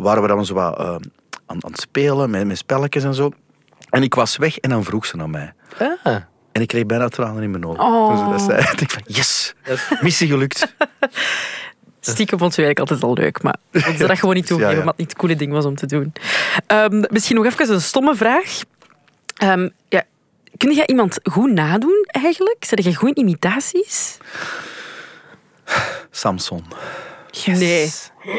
waren 0.03 0.23
we 0.23 0.29
dan 0.29 0.47
zo 0.47 0.55
wat 0.55 0.79
aan, 0.79 1.01
aan 1.47 1.71
het 1.71 1.81
spelen 1.81 2.31
met, 2.31 2.47
met 2.47 2.59
spelletjes 2.59 3.05
en 3.05 3.15
zo. 3.15 3.33
En 3.91 4.03
ik 4.03 4.15
was 4.15 4.37
weg 4.37 4.59
en 4.59 4.71
dan 4.71 4.85
vroeg 4.85 5.07
ze 5.07 5.17
naar 5.17 5.31
mij. 5.31 5.53
Ah. 5.79 6.17
En 6.53 6.63
ik 6.63 6.69
kreeg 6.69 6.87
bijna 6.87 7.09
tranen 7.09 7.43
in 7.43 7.51
mijn 7.51 7.67
ogen. 7.67 7.81
Oh. 7.81 8.09
Toen 8.09 8.19
ze 8.19 8.31
dat 8.31 8.41
zei. 8.41 8.59
Ik 8.73 8.79
dacht 8.79 8.93
van, 8.93 9.03
yes, 9.07 9.55
missie 10.01 10.29
gelukt. 10.29 10.67
Stiekem 12.01 12.39
vond 12.39 12.55
ze 12.55 12.63
eigenlijk 12.63 12.91
altijd 12.91 13.11
al 13.11 13.25
leuk, 13.25 13.43
maar 13.43 13.57
ze 13.97 14.07
dat 14.07 14.19
gewoon 14.19 14.35
niet 14.35 14.47
toegeven, 14.51 14.71
ja, 14.71 14.77
ja. 14.77 14.81
omdat 14.81 14.97
het 14.97 14.99
niet 14.99 15.09
het 15.09 15.19
coole 15.19 15.37
ding 15.37 15.53
was 15.53 15.65
om 15.65 15.75
te 15.75 15.87
doen. 15.87 16.13
Um, 16.67 17.05
misschien 17.11 17.37
nog 17.37 17.45
even 17.45 17.75
een 17.75 17.81
stomme 17.81 18.15
vraag. 18.15 18.61
Um, 19.43 19.71
ja, 19.89 20.05
kun 20.57 20.75
je 20.75 20.87
iemand 20.87 21.21
goed 21.23 21.53
nadoen 21.53 22.05
eigenlijk? 22.07 22.65
Zijn 22.65 22.83
je 22.83 22.95
goed 22.95 23.17
in 23.17 23.23
imitaties? 23.23 24.19
Samson. 26.11 26.65
Yes. 27.31 27.59
Nee. 27.59 27.91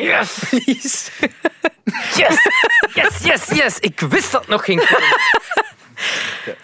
Yes! 0.04 0.40
Please. 0.50 1.12
Yes! 2.16 2.38
Yes, 2.94 3.24
yes, 3.24 3.48
yes! 3.48 3.80
Ik 3.80 4.00
wist 4.00 4.32
dat 4.32 4.48
nog 4.48 4.66
ging 4.66 4.86
komen. 4.88 5.08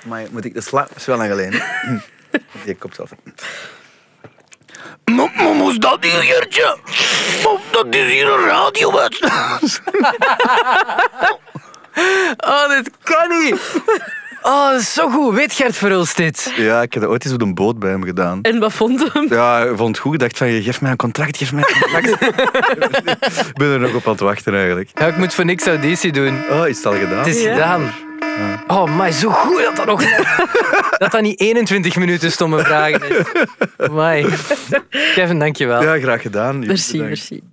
Maar 0.07 0.23
moet 0.31 0.45
ik 0.45 0.53
de 0.53 0.61
sla... 0.61 0.81
Dat 0.81 0.95
is 0.97 1.05
wel 1.05 1.17
lang 1.17 1.29
geleden. 1.29 1.61
Die 2.65 2.75
kop 2.75 2.93
zelf. 2.93 3.09
Moest 5.55 5.81
dat 5.81 5.97
hier, 6.03 6.21
Gertje? 6.21 6.77
Dat 7.71 7.85
is 7.95 8.11
hier 8.11 8.29
een 8.31 8.45
radiowedstrijd. 8.45 9.81
Oh, 12.37 12.69
dit 12.69 12.89
kan 13.03 13.29
niet. 13.43 13.59
Oh, 14.41 14.71
dat 14.71 14.81
is 14.81 14.93
zo 14.93 15.09
goed. 15.09 15.33
Weet 15.33 15.53
Gert 15.53 15.75
Verhulst 15.75 16.17
dit? 16.17 16.53
Ja, 16.55 16.81
ik 16.81 16.93
heb 16.93 17.01
dat 17.03 17.11
ooit 17.11 17.25
eens 17.25 17.33
op 17.33 17.41
een 17.41 17.55
boot 17.55 17.79
bij 17.79 17.89
hem 17.89 18.03
gedaan. 18.03 18.41
En 18.41 18.59
wat 18.59 18.73
vond 18.73 18.99
je 18.99 19.09
hem? 19.13 19.27
Ja, 19.29 19.61
ik 19.63 19.77
vond 19.77 19.87
het 19.89 19.97
goed. 19.97 20.13
Ik 20.13 20.19
dacht 20.19 20.37
van, 20.37 20.47
geef 20.61 20.81
mij 20.81 20.91
een 20.91 20.97
contract, 20.97 21.37
geef 21.37 21.51
mij 21.53 21.63
een 21.67 21.81
contract. 21.81 22.21
ik 23.49 23.53
ben 23.53 23.67
er 23.71 23.79
nog 23.79 23.93
op 23.93 24.05
aan 24.05 24.11
het 24.11 24.21
wachten 24.21 24.55
eigenlijk. 24.55 24.89
Ja, 24.93 25.05
ik 25.05 25.17
moet 25.17 25.33
voor 25.33 25.45
niks 25.45 25.65
auditie 25.67 26.11
doen. 26.11 26.41
Oh, 26.49 26.67
is 26.67 26.77
het 26.77 26.85
al 26.85 26.93
gedaan? 26.93 27.17
Het 27.17 27.27
is 27.27 27.41
Ja. 27.43 27.53
gedaan. 27.53 27.91
Oh, 28.67 28.95
maar 28.97 29.11
zo 29.11 29.29
goed 29.29 29.61
dat 29.63 29.75
dat 29.75 29.85
nog... 29.85 30.03
dat 30.97 31.11
dat 31.11 31.21
niet 31.21 31.39
21 31.39 31.95
minuten 31.95 32.31
stomme 32.31 32.59
vragen 32.59 33.09
is. 33.09 33.25
Amai. 33.77 34.25
Kevin, 35.15 35.39
dankjewel. 35.39 35.83
Ja, 35.83 35.99
graag 35.99 36.21
gedaan. 36.21 36.59
Merci, 36.67 36.91
Bedankt. 36.91 37.29
merci. 37.29 37.41